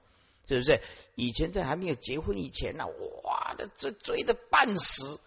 [0.47, 0.81] 是不是？
[1.15, 2.87] 以前在还没有结婚以前呢，
[3.25, 5.21] 哇，的追追的半死，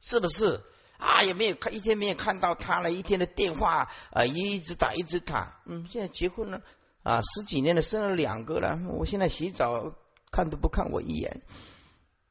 [0.00, 0.62] 是不是？
[0.98, 5.60] 啊，也没有看一天没有看到他了，一天的电话啊，一直打一直打。
[5.66, 6.62] 嗯，现在结婚了
[7.06, 8.80] 啊，十几年了，生了两个了。
[8.88, 9.94] 我现在洗澡
[10.32, 11.40] 看都不看我一眼，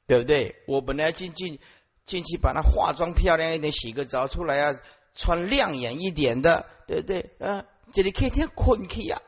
[0.05, 0.63] 对不对？
[0.67, 1.59] 我本来进进
[2.05, 4.77] 进去把她化妆漂亮一点，洗个澡出来啊，
[5.15, 7.37] 穿亮眼一点的，对不对？
[7.39, 9.21] 啊，这里可以天困去呀。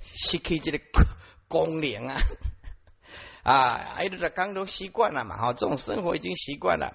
[0.00, 0.78] 失去这个
[1.48, 2.20] 功能啊
[3.42, 6.94] 啊，还有就是刚都习惯了嘛，哈，这种生活已经习惯了，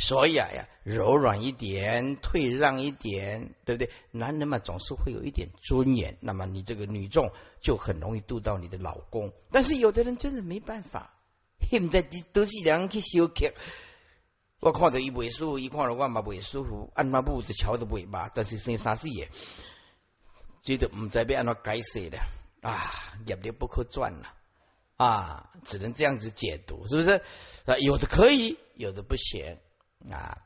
[0.00, 3.90] 所以啊呀，柔软一点，退让一点，对不对？
[4.10, 9.32] 男人嘛，总是会有一点尊严，那么你这个女众就很容易渡到你的老公。
[9.52, 11.14] 但是有的人真的没办法，
[11.70, 13.52] 现在都是两去修克，
[14.58, 18.30] 我看着伊不舒服，伊看着我嘛不舒服，按那步子桥都不会吧？
[18.34, 19.28] 但是生啥事也。
[20.62, 22.18] 觉得唔再被按照改写的
[22.60, 22.92] 啊，
[23.24, 24.34] 业力不可转了
[24.96, 27.22] 啊，只能这样子解读，是不是？
[27.64, 29.56] 啊，有的可以，有的不行
[30.08, 30.38] 啊。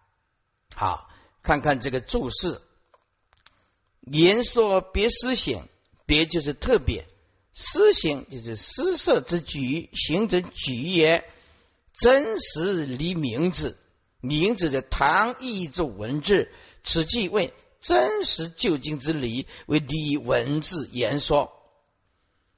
[0.74, 1.08] 好，
[1.42, 2.60] 看看这个注释，
[4.00, 5.68] 言说别思想，
[6.06, 7.06] 别就是特别，
[7.52, 11.30] 思想就是施色之举，行者举也。
[11.96, 13.78] 真实离名字，
[14.20, 16.50] 名字的唐译作文字，
[16.82, 17.54] 此即为。
[17.80, 21.52] 真实究竟之理为离文字言说，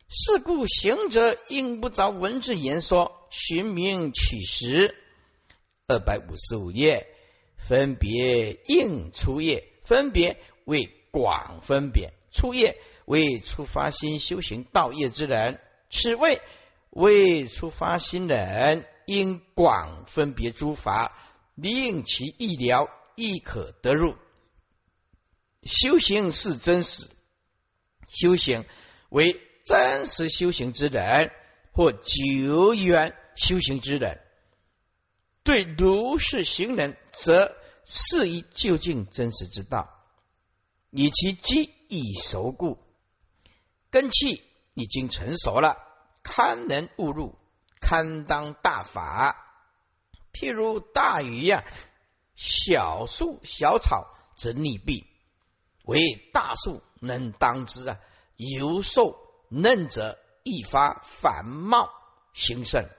[0.08, 4.94] 是故行者应不着文字言说，寻名取实。
[5.88, 7.06] 二百五十五页，
[7.56, 16.40] 分别应出业，分别为广分别出业为出发心修行道业之人，此谓
[16.90, 21.16] 为出发心人应广分别诸法，
[21.54, 24.16] 令其意了，亦可得入。
[25.62, 27.06] 修行是真实，
[28.08, 28.64] 修行
[29.08, 31.30] 为真实修行之人，
[31.70, 34.20] 或久远修行之人，
[35.46, 39.88] 对如是行人，则是以究竟真实之道，
[40.90, 42.78] 以其机已熟故，
[43.90, 44.42] 根气
[44.74, 45.78] 已经成熟了，
[46.24, 47.38] 堪能误入，
[47.80, 49.36] 堪当大法。
[50.32, 51.64] 譬如大鱼呀，
[52.34, 55.06] 小树小草则溺毙。
[55.84, 58.00] 为大树能当之啊，
[58.34, 59.16] 由受
[59.48, 61.88] 嫩者易发繁茂
[62.34, 62.90] 兴盛。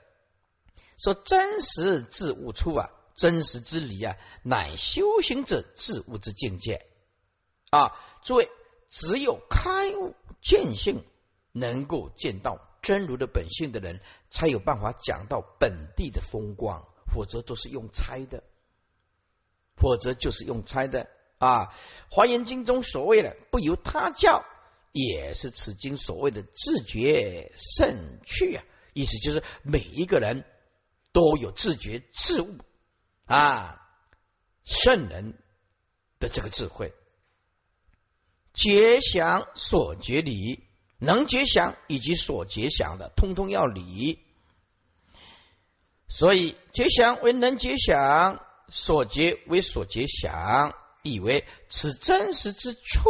[0.97, 6.85] 说真实自悟出啊，真实之理啊，乃修行者自悟之境界
[7.69, 7.93] 啊。
[8.23, 8.49] 诸位，
[8.89, 11.03] 只有开悟见性，
[11.51, 18.43] 能够见到真如的本性的人，才有办法讲到本地的风光，否则都是用猜的，
[19.75, 21.09] 否则就是用猜的。
[21.37, 21.65] 啊，
[22.09, 24.43] 《华严经》中所谓的不由他教，
[24.91, 28.63] 也是此经所谓的自觉胜趣啊。
[28.93, 30.43] 意思就是每一个人
[31.17, 32.59] 都有自觉自悟
[33.25, 33.81] 啊，
[34.63, 35.33] 圣人
[36.19, 36.93] 的这个智慧，
[38.53, 40.63] 觉想所觉理，
[40.99, 44.19] 能觉想以及所觉想的，通通要理。
[46.07, 50.75] 所以觉想为能觉想，所觉为所觉想。
[51.01, 53.09] 以为此真实之处，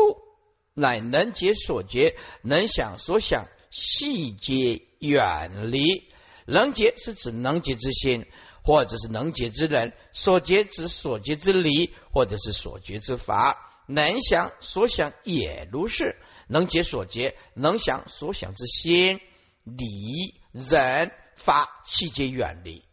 [0.73, 6.06] 乃能解所觉，能想所想，细节远离。
[6.47, 8.25] 能解是指能解之心，
[8.63, 13.63] 或者是能解之人；所觉指所结之理，或者是所结之法。
[13.85, 19.19] 能想所想也如是，能解所结，能想所想之心、
[19.63, 22.83] 理、人、法，细节远离，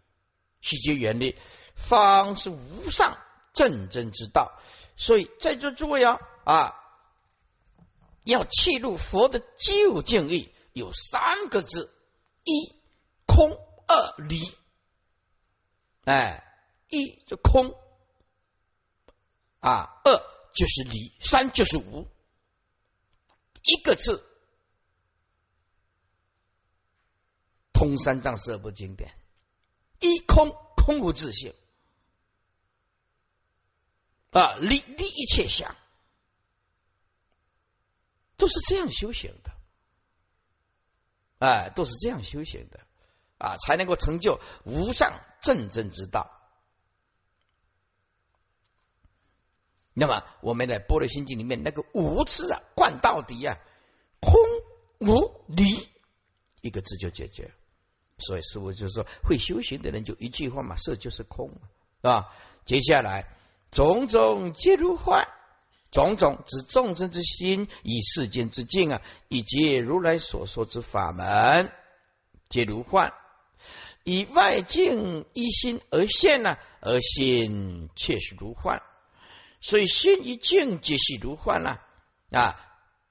[0.61, 1.37] 细节远离，
[1.75, 3.19] 方是无上
[3.53, 4.53] 正真之道。
[4.97, 6.75] 所以在座诸位啊啊，
[8.25, 11.93] 要切入佛的究竟义，有三个字：
[12.45, 12.84] 一
[13.27, 13.51] 空，
[13.87, 14.41] 二离。
[16.05, 16.45] 哎，
[16.89, 17.75] 一就空
[19.61, 20.17] 啊，二
[20.55, 22.09] 就是离，三就是无。
[23.63, 24.23] 一个字，
[27.73, 29.15] 通三藏十二部经典：
[30.01, 31.55] 一空，空无自性。
[34.31, 35.77] 啊，离离一切相，
[38.37, 39.53] 都是这样修行的，
[41.39, 42.87] 哎，都是这样修行的
[43.45, 46.31] 啊，才能够成就无上正正之道。
[49.93, 53.59] 那么，我们的《般若心经》里面那个“无”字啊，贯到底啊，
[54.21, 54.35] 空
[54.99, 55.89] 无离
[56.61, 57.53] 一个字就解决。
[58.19, 62.33] 所以，师傅就是说，会修行的人就一句话嘛，色就是空，是吧？
[62.65, 63.29] 接下来。
[63.71, 65.27] 种种皆如幻，
[65.91, 71.73] 种种指众生之心，以世间之境啊，以及如来所说之法门，
[72.49, 73.13] 皆如幻，
[74.05, 78.83] 以外境一心而现呢，而心却是如幻，
[79.61, 81.79] 所以心一境皆是如幻呐
[82.31, 82.61] 啊，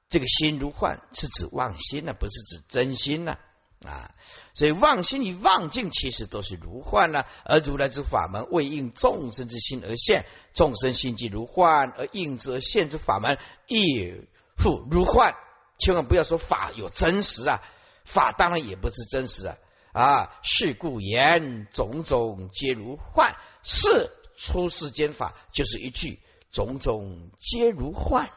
[0.08, 3.38] 这个心如幻是指妄心呢，不是指真心呢。
[3.86, 4.16] 啊，
[4.54, 14.14] 所以妄心与妄境其实都是如幻呢，而如来之法门为应众生之心而现，众生心即如幻，而应之而现之法门亦
[14.56, 15.36] 复如幻。
[15.80, 17.62] 千万不要说法有真实啊，
[18.06, 19.58] 法当然也不是真实啊
[19.94, 20.38] 啊！
[20.44, 26.20] 是故言种种皆如幻，是出世间法就是一句
[26.52, 28.30] 种种皆如幻。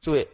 [0.00, 0.28] 诸位，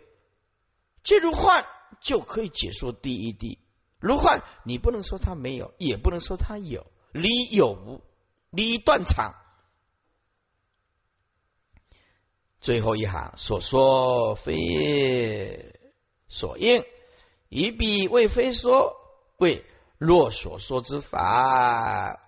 [1.03, 1.67] 皆如幻。
[2.01, 3.59] 就可以解说第一谛
[3.99, 8.01] 如幻，你不能说它没有，也不能说它有，离有无，
[8.49, 9.35] 离断场。
[12.61, 15.81] 最后一行所说非
[16.29, 16.85] 所应，
[17.49, 18.97] 以彼为非说，
[19.41, 19.65] 为
[19.99, 22.21] 若所说之法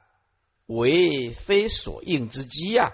[0.66, 2.92] 为非所应之机啊，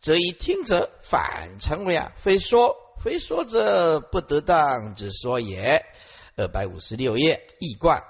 [0.00, 2.76] 则以听者反成为啊非说。
[3.00, 5.84] 非说者不得当之说也。
[6.36, 8.02] 二百五十六页，易观。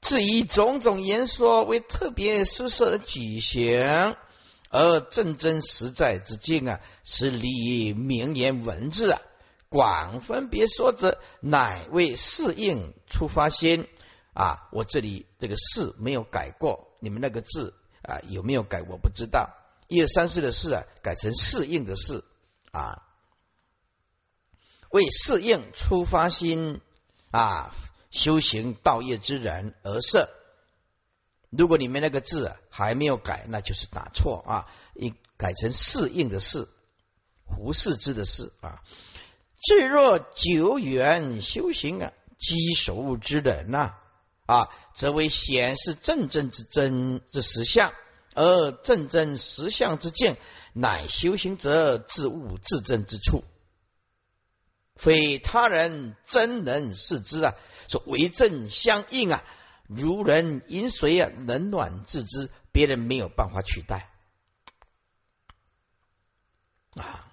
[0.00, 4.16] 至以种种言说为特别施设的举行，
[4.68, 9.22] 而正真实在之境啊，是理名言文字啊，
[9.70, 13.88] 广分别说者，乃为适应出发心
[14.34, 14.68] 啊。
[14.72, 18.82] 我这里这个“适”没有改过，你们那个字啊有没有改？
[18.82, 19.50] 我不知道。
[19.86, 22.24] 一二三四的“四”啊，改成适应的“适”。
[22.72, 23.02] 啊，
[24.90, 26.80] 为适应出发心
[27.30, 27.72] 啊，
[28.10, 30.28] 修行道业之人而设。
[31.48, 36.68] 如果你们那个字还没有改，那就是打错啊，应改成适应的适，
[37.44, 38.82] 胡适之的适啊。
[39.60, 43.94] 至若久远修行啊，积熟之人呐
[44.46, 47.92] 啊，则为显示正正之真之实相，
[48.34, 50.38] 而正真实相之见，
[50.72, 53.44] 乃修行者自悟自证之处，
[54.94, 57.54] 非他人真能视之啊，
[57.88, 59.44] 说为正相应啊。
[59.86, 64.10] 如人饮水啊，冷暖自知，别人没有办法取代
[66.94, 67.29] 啊。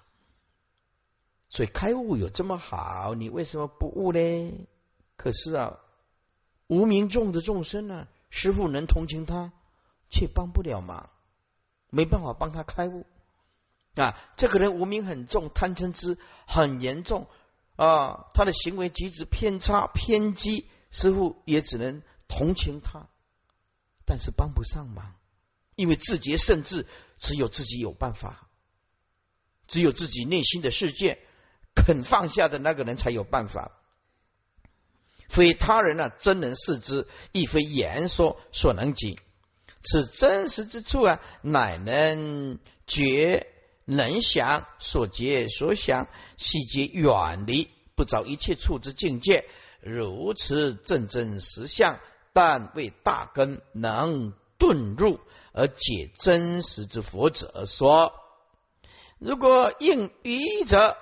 [1.48, 4.66] 所以开悟有这么好，你为什么不悟呢？
[5.16, 5.78] 可是啊，
[6.66, 9.52] 无名众的众生呢，师傅能同情他，
[10.10, 11.10] 却帮不了忙，
[11.90, 13.06] 没办法帮他开悟
[13.96, 14.18] 啊。
[14.36, 17.26] 这个人无名很重，贪嗔痴很严重
[17.76, 22.02] 啊，他的行为举止偏差偏激，师傅也只能。
[22.30, 23.08] 同情他，
[24.04, 25.14] 但是帮不上忙，
[25.76, 26.86] 因为自觉甚至
[27.16, 28.50] 只有自己有办法，
[29.66, 31.22] 只有自己内心的世界
[31.86, 33.72] 肯放下的那个人才有办法，
[35.28, 39.18] 非他人啊真能视之，亦非言说所能及。
[39.82, 43.46] 此真实之处啊，乃能觉
[43.84, 49.46] 能想所觉所想，细节远离不着一切处之境界，
[49.80, 52.00] 如此正真实相。
[52.34, 55.18] 但为大根能遁入
[55.52, 58.12] 而解真实之佛者而说。
[59.18, 60.96] 如果应愚者，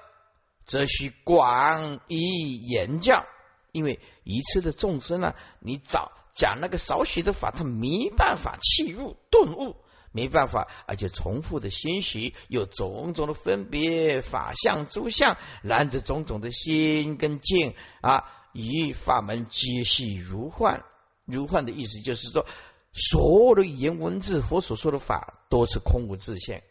[0.66, 3.24] 则需广以言教。
[3.72, 9.76] 因为一次的众生呢，你早讲那个少许的法，他没办法契入顿悟，
[10.12, 20.84] 没办法，而且重复的欣喜，有种种的分别法相诸相，然着种种的心跟境啊，以法门皆系如幻。
[21.26, 22.46] 如幻的意思就是说，
[22.94, 26.62] 所有的语言文字，佛所说的法都是空无自性，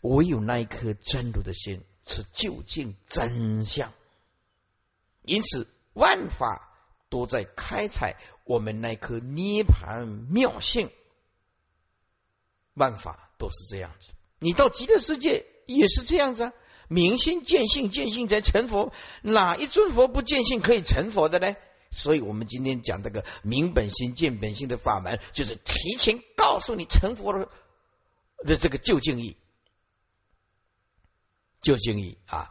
[0.00, 3.92] 唯有那一颗真如的心是究竟真相。
[5.24, 6.70] 因此，万法
[7.08, 10.90] 都在开采我们那颗涅盘妙性。
[12.74, 16.52] 万法都是这样子，你到极乐世界也是这样子啊。
[16.88, 18.92] 明心见性，见性才成佛。
[19.22, 21.56] 哪一尊佛不见性可以成佛的呢？
[21.90, 27.48] 所以，我们今天讲这个明本心、见本心的法门，就是提前告诉你成佛的
[28.38, 29.36] 的这个究竟义。
[31.64, 32.50] 究竟义啊，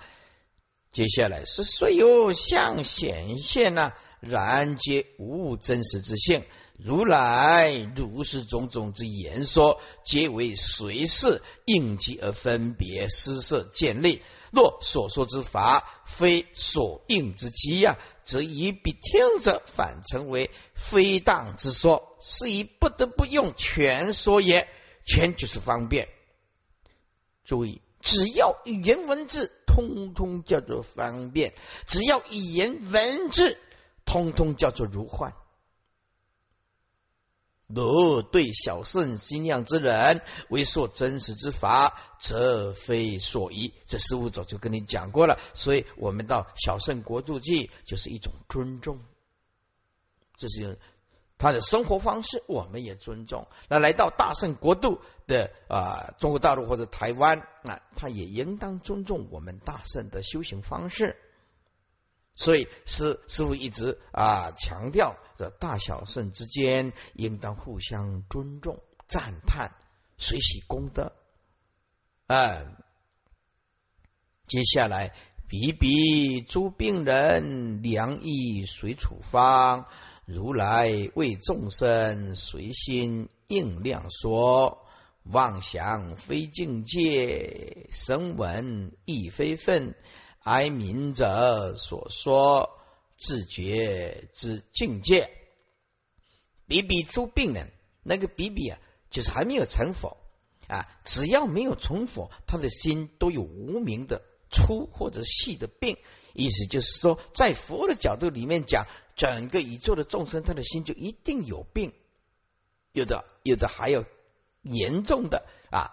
[0.92, 6.44] 接下来是虽有相显现呢，然皆无真实之性。
[6.78, 14.24] 如来如是种种之言说，皆为随事应机而分别施设建立。
[14.52, 24.68] 若所说之法非所应之机呀，则以彼听者反成为非当之说，是以不得不用全说也。
[25.06, 26.08] 全就是方便。
[27.44, 31.54] 注意，只要语言文字，通通叫做方便；
[31.88, 33.58] 只要语言文字，
[34.06, 35.34] 通通叫做如幻。
[37.68, 43.74] 若对小圣心量之人为说真实之法，则非所宜。
[43.86, 49.00] 这师傅早就跟你讲过了，所以我们到小圣国度去，就是一种尊重，
[50.36, 50.78] 这是
[51.44, 53.50] 他的生活方式，我们也尊重。
[53.68, 61.18] 那来到大圣国度的啊，中国大陆或者台湾，啊他也应当尊重我们大圣的修行方式。
[62.34, 68.80] 所以师师傅一直啊强调，这大小圣之间应当互相尊重、
[69.10, 69.76] 赞叹、
[70.18, 71.12] 随喜功德。
[72.28, 72.78] 嗯，
[74.48, 75.14] 接下来
[75.50, 79.88] 比比诸病人良医随处方，
[80.26, 84.86] 如来为众生随心应量说：
[85.24, 89.96] 妄想非境界，声闻亦非分。
[90.40, 92.70] 哀悯者所说
[93.18, 95.30] 自觉之境界，
[96.68, 97.72] 比比诸病人，
[98.02, 100.18] 那个比比啊，就是还没有成佛
[100.68, 105.98] 啊，只要没有成佛，他的心都有无名的粗或者细的病。
[106.34, 111.94] 意思就是说，在佛的角度里面讲，整个宇宙的众生，他的心就一定有病，
[112.92, 114.06] 有的有的还有
[114.62, 115.92] 严重的啊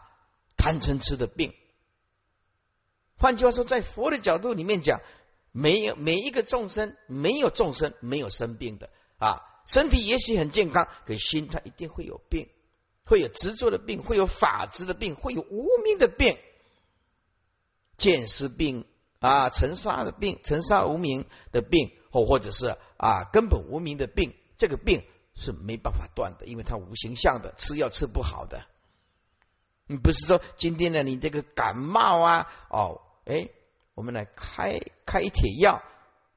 [0.57, 1.55] 贪嗔痴的病。
[3.17, 5.01] 换句话说，在佛的角度里面讲，
[5.53, 12.49] 没有每一个众生，没有众生没有生病的啊，身体也许很健康，可心他一定会有病，
[13.05, 16.39] 会有执着的病，会有法执的病，会有无名的病，
[17.99, 18.87] 见思病
[19.19, 28.67] 啊，尘沙的病，尘沙无名的病，或或者是啊根本无名的病，这个病是没办法断的，因为它无形象的，吃药吃不好的。
[29.87, 33.49] 你不是说今天呢，你这个感冒啊，哦，哎，
[33.95, 35.83] 我们来开开一帖药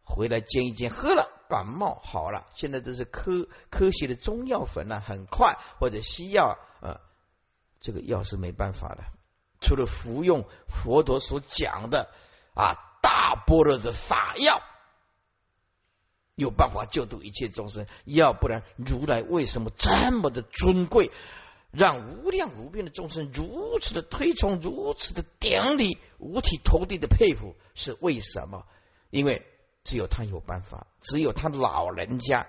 [0.03, 2.47] 回来煎一煎，喝了感冒好了。
[2.55, 7.01] 现在都是科科学的中药粉呢，很快或者西药啊，
[7.81, 9.03] 这个药是没办法的，
[9.59, 12.09] 除了服用佛陀所讲的
[12.53, 14.61] 啊大般若的法药。
[16.35, 21.11] 有办法救度一切众生，要不然如来为什么这么的尊贵，
[21.71, 27.55] 让无量无边的众生如此的推崇，如此的顶礼，五体投地的佩服？
[27.75, 28.65] 是为什么？
[29.11, 29.45] 因为
[29.83, 32.47] 只有他有办法，只有他老人家，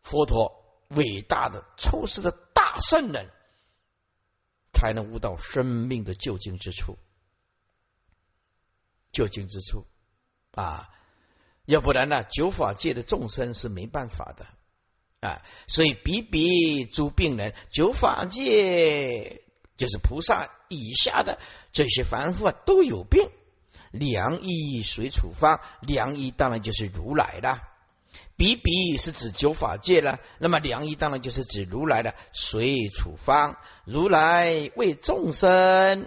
[0.00, 3.30] 佛陀伟大的出世的大圣人，
[4.72, 6.96] 才能悟到生命的究竟之处，
[9.12, 9.84] 究竟之处
[10.52, 10.88] 啊！
[11.66, 12.24] 要不然呢？
[12.24, 14.46] 九法界的众生是没办法的
[15.20, 15.42] 啊！
[15.66, 19.42] 所以比比诸病人，九法界
[19.76, 21.38] 就是菩萨以下的
[21.72, 23.28] 这些凡夫啊，都有病。
[23.90, 25.60] 良医谁处方？
[25.80, 27.60] 良医当然就是如来了。
[28.36, 33.56] 比比是指九法界了，那么良医当然就是指如来的谁处方？
[33.84, 36.06] 如来为众生。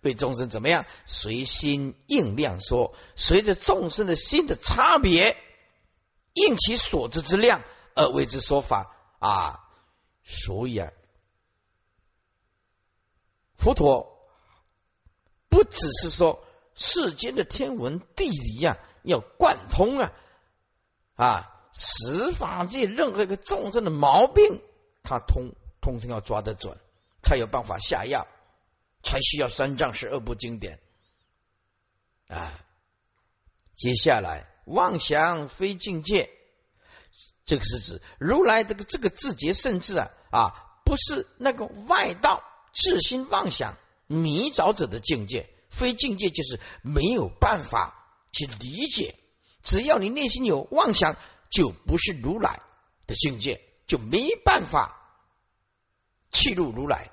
[0.00, 0.86] 对众生怎么样？
[1.06, 5.36] 随心应量说，随着众生的心的差别，
[6.34, 7.62] 应其所知之量
[7.94, 9.64] 而为之说法啊。
[10.22, 10.92] 所以啊，
[13.56, 14.28] 佛陀
[15.48, 16.44] 不只是说
[16.74, 20.12] 世间的天文地理呀，要贯通啊
[21.16, 24.60] 啊，十法界任何一个众生的毛病，
[25.02, 26.78] 他通通通要抓得准，
[27.22, 28.28] 才有办法下药。
[29.02, 30.80] 才需要三藏十二部经典
[32.26, 32.58] 啊！
[33.74, 36.30] 接下来，妄想非境界，
[37.44, 42.42] 这个是指如来这个这个自觉甚至啊啊，不是那个外道
[42.72, 43.76] 自心妄想
[44.06, 47.94] 迷着者的境界，非境界就是没有办法
[48.32, 49.14] 去理解。
[49.62, 51.16] 只要你内心有妄想，
[51.50, 52.60] 就不是如来
[53.06, 54.96] 的境界，就没办法
[56.30, 57.10] 契入如来。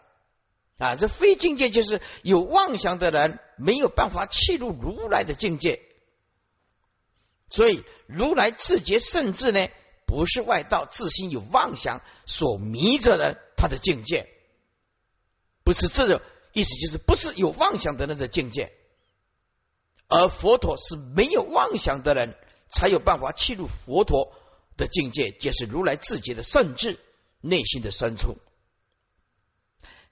[0.78, 5.82] 啊，这非境界就是有妄想的人没有办法契入如来的境界，
[7.49, 9.69] 所以如来自觉甚至呢，
[10.05, 14.28] 不是外道自心有妄想所迷着的他的境界，
[15.63, 16.21] 不是这个
[16.51, 18.73] 意思，就是不是有妄想的人的境界，
[20.09, 22.36] 而佛陀是没有妄想的人
[22.69, 24.34] 才有办法契入佛陀
[24.76, 26.99] 的境界，就是如来自觉的甚至
[27.39, 28.38] 内心的深处。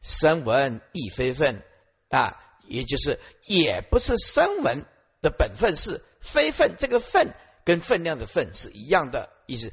[0.04, 1.64] 声闻亦非分
[2.10, 4.86] 啊，也就是也不是声闻
[5.22, 6.76] 的本分，是非分。
[6.78, 7.34] 这个分
[7.64, 9.72] 跟分量的分是一样的意思，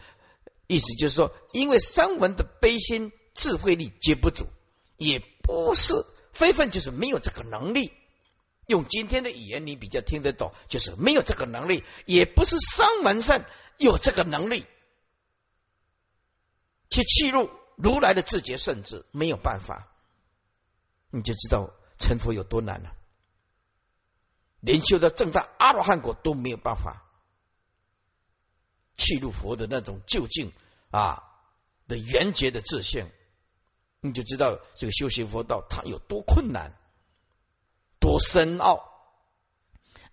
[0.69, 4.47] 意思就是说，因为声闻的悲心智慧力皆不足，
[4.97, 7.93] 也不是非分，就是没有这个能力。
[8.67, 13.45] 用今天的语言，你比较听得懂，就是没有这个能力，也不是声闻圣
[13.79, 14.65] 有这个能力
[16.89, 19.90] 去契入如来的自觉圣智，没有办法。
[21.11, 22.93] 你就知道成佛有多难了，
[24.61, 27.05] 连修到正大阿罗汉果都没有办法
[28.97, 30.53] 契入佛的那种究竟
[30.91, 31.25] 啊
[31.89, 33.11] 的圆觉的自信，
[34.01, 36.75] 你就知道这个修行佛道它有多困难，
[37.99, 38.89] 多深奥。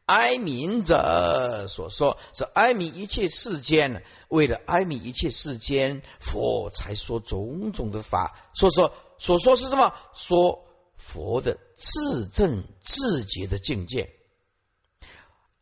[0.05, 8.35] 哀悯者所说是哀悯一切世间，为了哀悯一切世间，佛才说种种的法。
[8.53, 9.93] 所说所说是什么？
[10.13, 10.66] 说。
[10.97, 14.13] 佛的自证自觉的境界，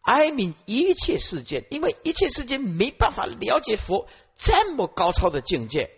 [0.02, 5.92] 哀悯一切世间，因为一切世间没办法了解佛这么高超的境界，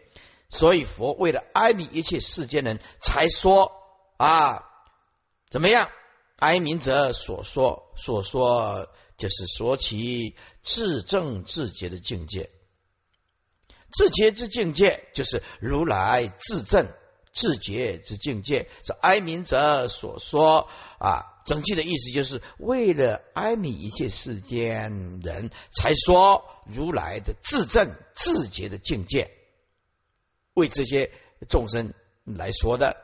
[0.50, 3.72] 所以佛为了哀悯一切世间人才说
[4.18, 4.64] 啊，
[5.50, 5.90] 怎么样？
[6.38, 12.52] 哀悯者所说所说，就是说其自证自觉的境界，
[13.92, 16.92] 自觉之境界，就是如来自证。
[17.38, 20.68] 自觉之境界是哀悯者所说
[20.98, 29.30] 啊，整句的意思就是为了哀悯一切世间人才说如来的自证自觉的境界，
[30.56, 31.12] 为这些
[31.48, 31.94] 众生
[32.26, 32.98] 来说的。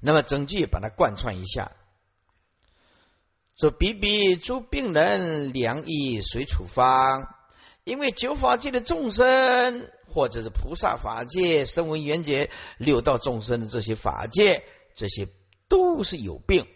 [0.00, 1.72] 那么整句把它贯穿一下，
[3.58, 7.34] 说比比诸病人良医随处方，
[7.82, 9.90] 因为九法界的众生。
[10.16, 14.64] 或者是菩萨法界、声闻缘觉、六道众生的这些法界，
[14.94, 15.28] 这些
[15.68, 16.66] 都是有病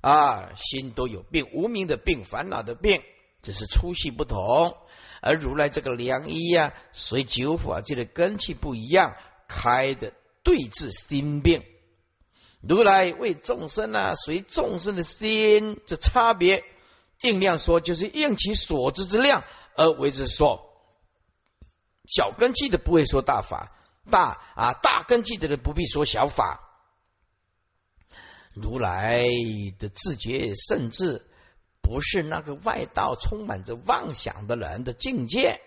[0.00, 3.02] 啊，心都有病，无名的病、烦恼的病，
[3.40, 4.76] 只是粗细不同。
[5.20, 9.14] 而如来这个良医呀，随九法界的根气不一样，
[9.46, 10.12] 开的
[10.42, 11.62] 对治心病。
[12.62, 16.64] 如来为众生啊，随众生的心这差别，
[17.22, 19.44] 应量说，就是应其所知之量
[19.76, 20.64] 而为之说。
[22.08, 23.70] 小根基的不会说大法，
[24.10, 26.64] 大啊大根基的人不必说小法。
[28.54, 29.24] 如来
[29.78, 31.26] 的自觉甚至
[31.80, 35.60] 不是那个外道充满着妄想的人的境界，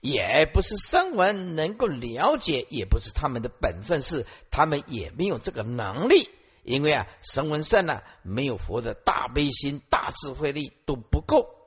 [0.00, 6.30] 也不是声闻能够了解，也不是他们的本分，是他们也没有这个能力。
[6.64, 11.57] 因为啊，声闻圣呢，没有佛的大悲心、大智慧力都不够。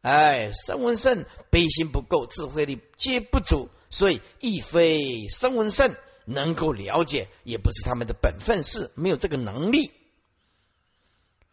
[0.00, 9.90] 哎，声闻圣悲心不够，智慧力皆不足，所以亦非声闻圣能够了解，也不是他们的本分事，没有这个能力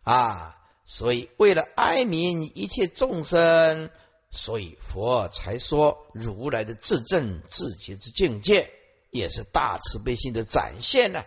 [0.03, 0.61] 啊。
[0.85, 3.89] 所以为了哀悯一切众生，
[4.29, 8.69] 所以佛才说如来的自证自觉之境界，
[9.09, 11.25] 也是大慈悲心的展现呢。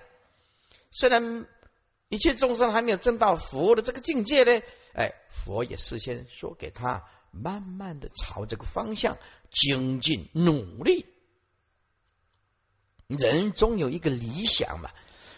[0.93, 1.47] 虽然
[2.09, 4.63] 一切众生还没有证到佛的这个境界呢。
[4.99, 9.17] 哎，佛也事先说给他，慢慢的朝这个方向
[9.49, 11.07] 精进努力。
[13.07, 14.91] 人总有一个理想嘛，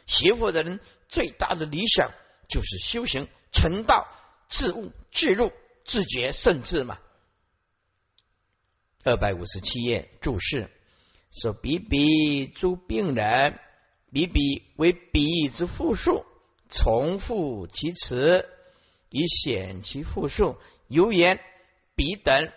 [0.06, 0.80] 学佛的人
[1.10, 2.10] 最大的理想
[2.48, 4.08] 就是修行成道、
[4.48, 5.52] 自悟、自入、
[5.84, 6.98] 自觉、甚至嘛。
[9.04, 10.70] 二百五十七页注释
[11.32, 13.60] 说：“比比诸病人，
[14.10, 16.24] 比比为比之复数，
[16.70, 18.48] 重复其词。”
[19.10, 20.56] 以显其复数，
[20.86, 21.40] 由言
[21.94, 22.50] 彼等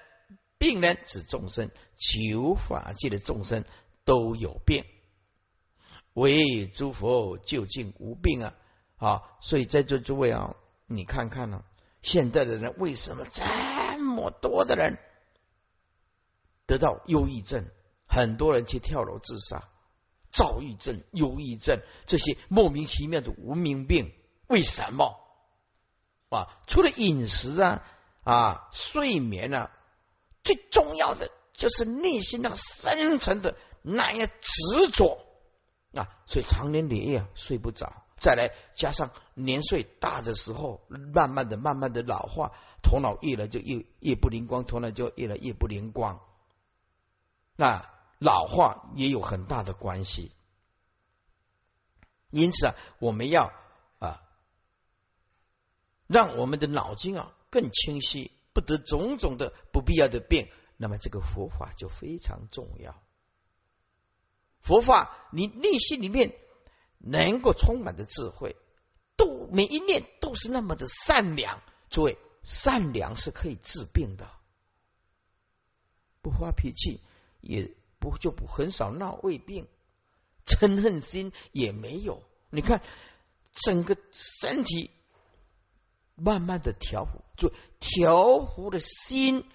[0.57, 3.65] 病人指众生，求法界的众生
[4.05, 4.85] 都有病，
[6.13, 8.55] 唯诸佛究竟无病啊！
[8.97, 11.65] 啊，所以在座诸位啊，你看看呢，
[12.01, 13.43] 现在的人为什么这
[13.99, 14.99] 么多的人
[16.65, 17.65] 得到忧郁症，
[18.05, 19.67] 很多人去跳楼自杀，
[20.31, 24.13] 躁郁症、忧郁症这些莫名其妙的无名病，
[24.47, 25.19] 为什么？
[26.33, 27.83] 啊，除了饮食啊
[28.23, 29.71] 啊睡眠啊，
[30.43, 35.19] 最重要的就是内心那个深层的那样执着
[35.93, 38.03] 啊，所以常年累月睡不着。
[38.15, 46.21] 再来加上年岁大的时候，慢慢的、慢慢的老化，头脑越来就越越不灵光，头脑就越来越不灵光。
[47.55, 50.31] 那老化也有很大的关系，
[52.29, 53.51] 因此啊，我们要。
[56.07, 60.49] 让我们的脑筋啊更清晰，不得种种的不必要的病。
[60.75, 63.01] 那么这个佛法就非常重要。
[64.59, 66.35] 佛法，你内心里面
[66.97, 68.55] 能够充满的智慧，
[69.15, 71.61] 都每一念都是那么的善良。
[71.89, 74.29] 诸位，善良是可以治病的。
[76.21, 77.01] 不发脾气，
[77.39, 79.67] 也不就不很少闹胃病，
[80.45, 82.23] 嗔恨心也没有。
[82.49, 82.81] 你看
[83.53, 84.89] 整个身体。
[86.15, 89.49] 慢慢的调伏，就调伏的心，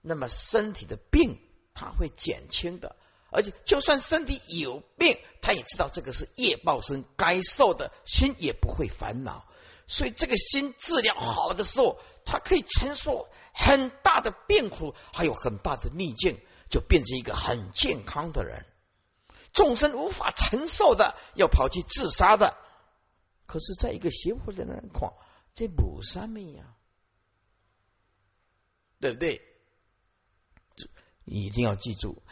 [0.00, 1.38] 那么身体的病
[1.74, 2.96] 它会减轻的，
[3.30, 9.46] 而且就算身体有病，他也知道这个是业报身该受的，心也不会烦恼。
[9.86, 16.40] 所以这个心治疗好的时候，它可以承受很大的病苦，还有很大的逆境，
[16.70, 18.64] 就变成一个很健康的人。
[19.52, 22.56] 众生无法承受的，要跑去自杀的，
[23.46, 25.12] 可是在一个邪佛的人况。
[25.54, 26.76] 这不什么呀，
[29.00, 29.40] 对不对？
[31.24, 32.22] 一定要记住，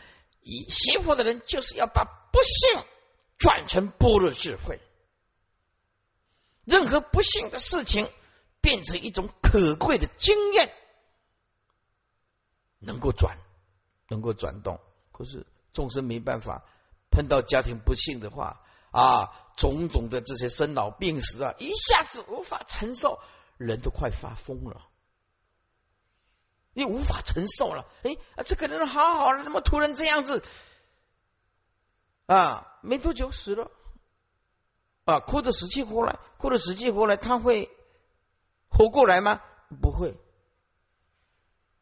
[0.40, 2.84] 以邪佛的人就是要把不幸
[3.38, 4.80] 转成般若智慧，
[6.64, 8.10] 任何不幸的事情
[8.60, 10.74] 变成一种可贵的经验，
[12.78, 13.38] 能够转，
[14.08, 14.80] 能够转动。
[15.12, 16.64] 可是众生没办法，
[17.10, 18.64] 碰到家庭不幸的话。
[18.90, 23.20] 啊，种种的这些生老病死啊，一下子无法承受，
[23.56, 24.88] 人都快发疯了，
[26.72, 27.86] 你无法承受了。
[28.02, 30.42] 哎，这个人好好的，怎么突然这样子？
[32.26, 33.70] 啊，没多久死了，
[35.04, 37.70] 啊，哭得死去活来，哭得死去活来，他会
[38.68, 39.40] 活过来吗？
[39.80, 40.16] 不会，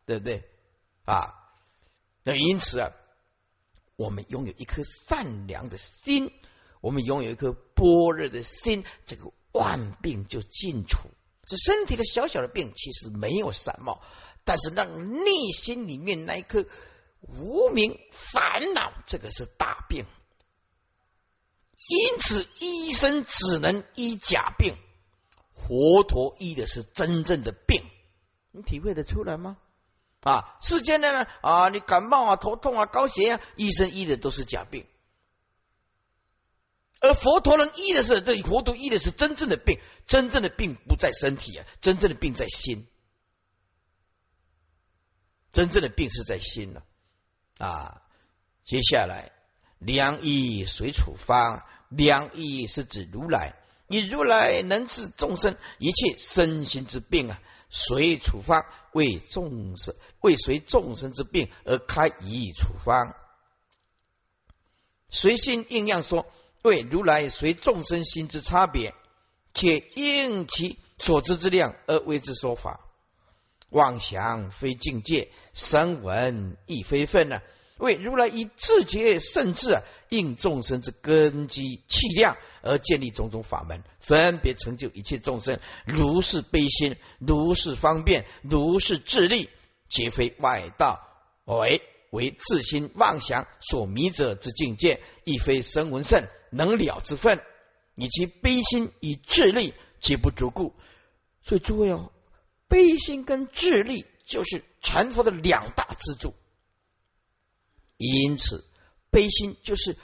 [0.04, 0.50] 对不对？
[1.06, 1.34] 啊，
[2.22, 2.92] 那因此啊，
[3.96, 6.30] 我们拥有一颗善良的心。
[6.80, 11.08] 我们拥有一颗般若的心，这个万病就尽除。
[11.46, 14.00] 这身体的小小的病其实没有什么，
[14.44, 16.66] 但是让内心里面那一颗
[17.20, 20.04] 无名烦恼，这个是大病。
[21.88, 24.76] 因此，医生只能医假病，
[25.54, 27.82] 佛陀医的是真正的病。
[28.50, 29.56] 你体会得出来吗？
[30.20, 34.84] 啊，世间的呢啊，你感冒啊、头痛啊、高血压，医生医的都是假病，
[37.00, 42.86] 而佛陀能医的是这佛陀医的是真正的病，真正的病不在身体啊，真正的病在心，
[45.52, 46.82] 真正的病是在心了
[47.58, 48.02] 啊。
[48.64, 49.32] 接下来，
[49.78, 53.54] 良医随处方，良医是指如来，
[53.88, 57.40] 以如来能治众生一切身心之病啊。
[57.70, 63.14] 随处方为众生为随众生之病而开一处方，
[65.10, 66.26] 随心应样说，
[66.62, 68.94] 为如来随众生心之差别，
[69.54, 72.80] 且应其所知之量而为之说法。
[73.70, 77.40] 妄想非境界，声闻亦非分呢？
[77.76, 89.48] 为如来以自觉甚至啊，应众生之根基气量而建立种种法门，分别成就一切众生，如是悲心，如是方便，如是智力，
[89.88, 91.00] 皆非外道，
[91.44, 97.42] 为为自心妄想所迷者之境界，亦非声闻圣能了之分。
[97.94, 100.74] 以其悲心与智力皆不足故。
[101.42, 102.12] 所以诸位哦，
[102.68, 106.34] 悲心跟智力就是成佛的两大支柱。
[107.96, 108.64] 因此，
[109.10, 109.96] 悲心就是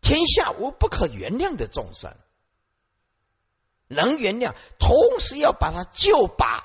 [0.00, 2.16] 天下无不可原谅的众生，
[3.86, 6.64] 能原谅，同时要把他救拔。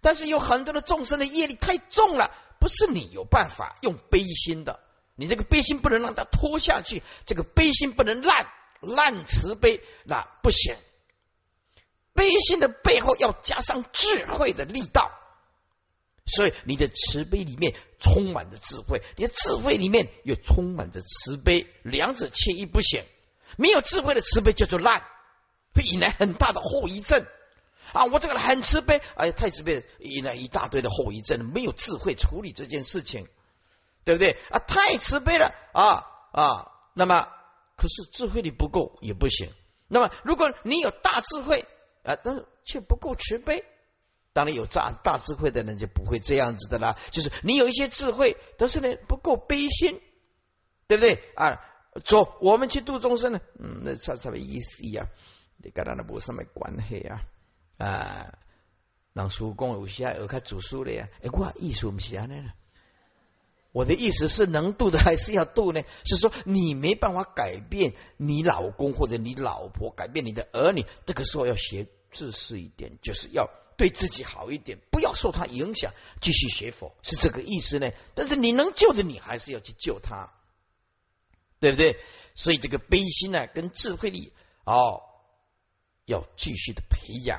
[0.00, 4.80] 但是有很多的众生的业力太重了，不是你有办法用悲心的，
[5.14, 8.46] 你这个悲心不能让它拖下去，这个悲心不能烂
[8.80, 10.76] 烂慈悲，那不行。
[12.12, 15.10] 悲心的背后要加上智慧的力道。
[16.28, 23.04] 所以你的慈悲里面充满着智慧，你的智慧里面又充满着慈悲，两者缺一不行。
[23.56, 25.04] 没有智慧的慈悲叫做烂，
[25.72, 27.24] 会引来很大的后遗症
[27.92, 28.04] 啊！
[28.06, 31.50] 我这个人很慈悲，哎，太慈悲，引来一大堆的后遗症。
[31.52, 33.28] 没有智慧处理这件事情，
[34.04, 34.58] 对不对啊？
[34.58, 36.72] 太慈悲了啊啊！
[36.94, 37.28] 那么
[37.76, 39.52] 可是智慧力不够也不行。
[39.88, 41.64] 那么如果你有大智慧
[42.02, 43.64] 啊，但是却不够慈悲。
[44.32, 46.98] 当然有大大智慧的人就不会这样子的啦。
[47.10, 50.00] 就是你有一些智慧，但是呢不够悲心，
[50.86, 51.60] 对不对啊？
[52.04, 55.06] 走，我们去度众生呢，嗯，那啥什么意思呀？
[55.56, 57.22] 你跟他那没什么关系啊？
[57.78, 58.38] 啊，
[59.12, 61.08] 让叔公有些有看读书的呀？
[61.22, 62.54] 哎，我意思不是安尼了。
[63.72, 65.82] 我的意思是能度的还是要度呢？
[66.04, 73.48] 是说你没办法改变你老公或者你老婆，改变你的儿女，这个时候要学自私一点，就是要。
[73.78, 77.90] 对自己好一点，不要受他影响，继续学佛是这个意思呢。
[78.14, 80.32] 但是你能救的，你还是要去救他，
[81.60, 82.00] 对不对？
[82.34, 84.32] 所以这个悲心呢，跟智慧力
[84.64, 85.02] 哦，
[86.06, 87.38] 要继续的培养，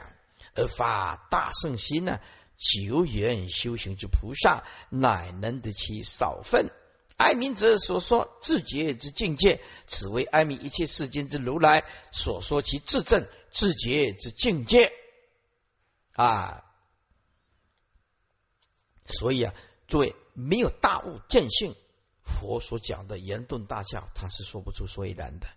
[0.57, 2.19] 而发大圣心呢，
[2.57, 6.71] 久远修行之菩萨，乃能得其少分。
[7.15, 14.91] 哀民者所说自觉之境界，此为哀民一切世间之如来所说其自证自觉之境界。
[16.13, 16.63] 啊，
[19.05, 19.53] 所以啊，
[19.87, 21.75] 诸位没有大悟见性，
[22.23, 25.47] 佛所讲的言顿大教，他是说不出所以然的，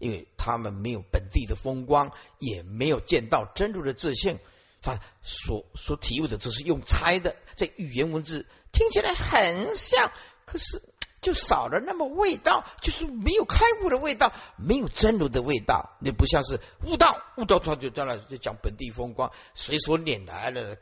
[0.00, 4.40] 因为他们没有本地的风光，也没有见到真如的自信，
[4.82, 10.10] 他所所体悟的只是用猜的，这语言文字听起来很像，
[10.44, 10.82] 可是。
[11.20, 15.98] 就少了那么味道，就是没有开悟的味道，没有真如的味道。
[16.00, 20.78] 那不像是悟道，悟道他就当然就讲本地风光，随所拈来了，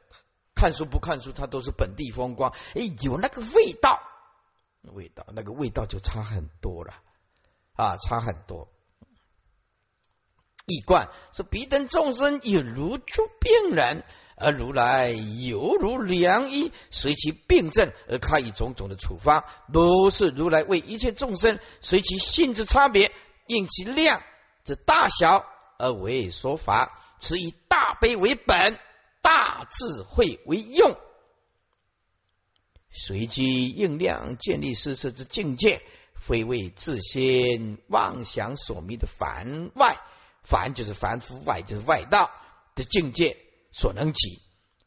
[0.54, 2.52] 看书不看书，他都是本地风光。
[2.76, 4.00] 哎，有那个味道，
[4.82, 6.94] 味道那个味道就差很多了
[7.74, 8.68] 啊，差很多。
[10.68, 14.04] 易观说彼等众生有如诸病人。
[14.40, 19.42] 而如来犹如良医，随其病症而开以种种的处方，
[19.72, 23.10] 都是如来为一切众生随其性质差别，
[23.48, 24.22] 应其量
[24.62, 25.44] 之大小
[25.76, 27.00] 而为说法。
[27.18, 28.78] 此以大悲为本，
[29.22, 30.96] 大智慧为用，
[32.90, 35.82] 随机应量建立施设之境界，
[36.14, 39.98] 非为自心妄想所迷的凡外，
[40.42, 42.30] 凡就是凡夫，外就是外道
[42.74, 43.36] 的境界。
[43.70, 44.40] 所能及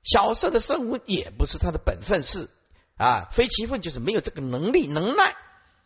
[0.04, 2.50] 小色的生物也不是他的本分事
[2.98, 5.36] 啊，非其分就是没有这个能力能耐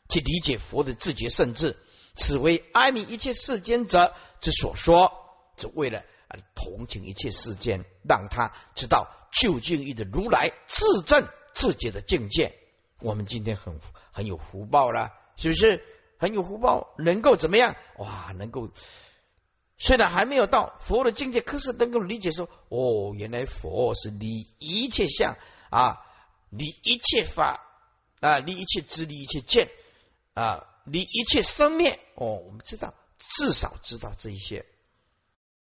[0.07, 1.78] 去理解佛的自觉甚至，
[2.16, 5.11] 此为哀悯一切世间者之所说，
[5.57, 6.03] 是为了
[6.55, 12.57] 同情一切世间，让他知道究竟义的如来自证自觉的境界。
[12.99, 13.82] 我们今天很
[14.13, 15.84] 很有福报了，是不是
[16.18, 16.93] 很有福报？
[16.97, 17.76] 能够怎么样？
[17.97, 18.72] 哇，能够。
[19.78, 25.38] 虽然还没有到佛的境界，可是能够理解说，哦，原来佛是离一切相
[25.69, 26.01] 啊，
[26.49, 27.61] 离一切法
[28.21, 29.69] 啊，离一切知，离一切见
[30.34, 31.99] 啊，离一切生灭。
[32.15, 34.65] 哦，我们知道，至少知道这一些。